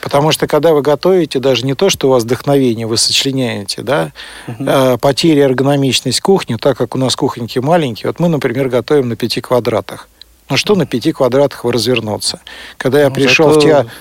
Потому 0.00 0.30
что 0.30 0.46
когда 0.46 0.72
вы 0.72 0.82
готовите, 0.82 1.38
даже 1.40 1.64
не 1.64 1.74
то, 1.74 1.90
что 1.90 2.08
у 2.08 2.10
вас 2.10 2.22
вдохновение, 2.22 2.86
вы 2.86 2.96
сочленяете, 2.96 3.82
да, 3.82 4.12
угу. 4.46 4.64
э, 4.64 4.98
потери 4.98 5.40
эргономичность 5.40 6.20
кухни, 6.20 6.56
так 6.56 6.76
как 6.78 6.94
у 6.94 6.98
нас 6.98 7.16
кухоньки 7.16 7.58
маленькие, 7.58 8.10
вот 8.10 8.20
мы, 8.20 8.28
например, 8.28 8.68
готовим 8.68 9.08
на 9.08 9.16
пяти 9.16 9.40
квадратах. 9.40 10.08
Ну 10.48 10.56
что 10.56 10.76
на 10.76 10.86
пяти 10.86 11.12
квадратах 11.12 11.64
вы 11.64 11.72
развернуться? 11.72 12.40
Когда 12.76 13.00
я 13.00 13.08
ну, 13.08 13.14
пришел 13.14 13.48
зато... 13.48 13.60
в 13.60 13.62
театр... 13.64 13.92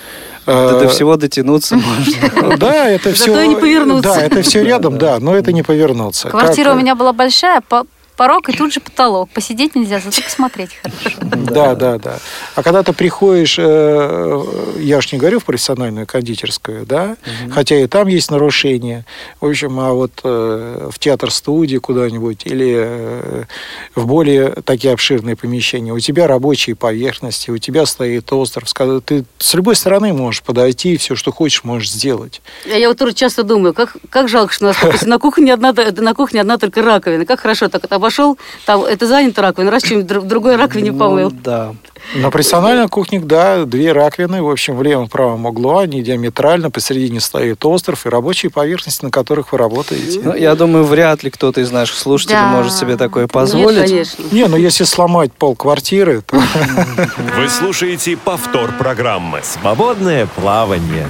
Да 0.45 0.79
до 0.79 0.89
всего 0.89 1.17
дотянуться 1.17 1.75
можно. 2.31 2.57
Да, 2.57 2.87
это 2.87 3.13
все... 3.13 3.33
Зато 3.33 3.45
не 3.45 3.55
повернуться. 3.55 4.13
Да, 4.13 4.21
это 4.21 4.43
все 4.43 4.63
рядом, 4.63 4.99
да, 4.99 5.19
но 5.19 5.35
это 5.35 5.51
не 5.51 5.63
повернуться. 5.63 6.29
Квартира 6.29 6.73
у 6.73 6.75
меня 6.75 6.93
была 6.93 7.13
большая, 7.13 7.61
порог 8.15 8.49
и 8.49 8.53
тут 8.53 8.73
же 8.73 8.79
потолок. 8.79 9.29
Посидеть 9.29 9.75
нельзя, 9.75 9.99
зато 9.99 10.21
посмотреть 10.21 10.71
хорошо. 10.81 11.17
Да, 11.21 11.75
да, 11.75 11.97
да. 11.97 12.19
А 12.55 12.63
когда 12.63 12.83
ты 12.83 12.93
приходишь, 12.93 13.57
э, 13.59 14.43
я 14.79 14.97
уж 14.97 15.11
не 15.11 15.19
говорю 15.19 15.39
в 15.39 15.45
профессиональную 15.45 16.07
кондитерскую, 16.07 16.85
да, 16.85 17.17
хотя 17.51 17.79
и 17.79 17.87
там 17.87 18.07
есть 18.07 18.31
нарушения. 18.31 19.05
В 19.39 19.45
общем, 19.47 19.79
а 19.79 19.93
вот 19.93 20.11
э, 20.23 20.89
в 20.91 20.99
театр-студии 20.99 21.77
куда-нибудь 21.77 22.45
или 22.45 22.73
э, 22.77 23.43
в 23.95 24.05
более 24.05 24.49
такие 24.63 24.93
обширные 24.93 25.35
помещения, 25.35 25.91
у 25.91 25.99
тебя 25.99 26.27
рабочие 26.27 26.75
поверхности, 26.75 27.51
у 27.51 27.57
тебя 27.57 27.85
стоит 27.85 28.31
остров, 28.31 28.71
ты 29.05 29.25
с 29.37 29.53
любой 29.53 29.75
стороны 29.75 30.13
можешь 30.13 30.41
подойти 30.41 30.93
и 30.93 30.97
все, 30.97 31.15
что 31.15 31.31
хочешь, 31.31 31.63
можешь 31.63 31.91
сделать. 31.91 32.41
Я 32.65 32.87
вот 32.89 32.97
тоже 32.97 33.13
часто 33.13 33.43
думаю, 33.43 33.73
как, 33.73 33.95
как 34.09 34.29
жалко, 34.29 34.53
что 34.53 34.65
у 34.65 34.67
нас 34.67 35.01
на 35.03 35.19
кухне 35.19 35.53
одна, 35.53 35.73
на 35.73 36.13
кухне 36.13 36.41
одна 36.41 36.57
только 36.57 36.81
раковина. 36.81 37.25
Как 37.25 37.39
хорошо 37.39 37.67
так 37.69 37.83
это 37.83 37.99
обошел, 38.05 38.37
там 38.65 38.83
это 38.83 39.07
занято 39.07 39.41
раковина, 39.41 39.71
раз 39.71 39.83
чем 39.83 40.01
в 40.01 40.27
другой 40.27 40.55
раковине 40.55 40.91
ну, 40.91 40.99
помыл. 40.99 41.31
Да. 41.31 41.73
На 42.15 42.29
профессиональных 42.29 42.91
кухнях, 42.91 43.25
да, 43.25 43.65
две 43.65 43.91
раковины, 43.91 44.43
в 44.43 44.49
общем, 44.49 44.77
в 44.77 44.83
левом 44.83 45.05
и 45.05 45.09
правом 45.09 45.45
углу, 45.45 45.77
они 45.77 46.03
диаметрально, 46.03 46.69
посередине 46.69 47.19
стоит 47.19 47.65
остров 47.65 48.05
и 48.05 48.09
рабочие 48.09 48.51
поверхности, 48.51 49.03
на 49.03 49.11
которых 49.11 49.51
вы 49.51 49.57
работаете. 49.57 50.21
Ну, 50.23 50.35
я 50.35 50.55
думаю, 50.55 50.83
вряд 50.85 51.23
ли 51.23 51.31
кто-то 51.31 51.61
из 51.61 51.71
наших 51.71 51.97
слушателей 51.97 52.37
да. 52.37 52.47
может 52.47 52.73
себе 52.73 52.95
такое 52.95 53.27
позволить. 53.27 53.79
Нет, 53.79 53.89
конечно. 53.89 54.23
Не, 54.31 54.45
ну 54.45 54.57
если 54.57 54.83
сломать 54.83 55.33
пол 55.33 55.55
квартиры, 55.55 56.21
то... 56.21 56.41
Вы 57.37 57.49
слушаете 57.49 58.17
повтор 58.17 58.71
программы 58.77 59.41
«Свободное 59.43 60.27
плавание». 60.27 61.07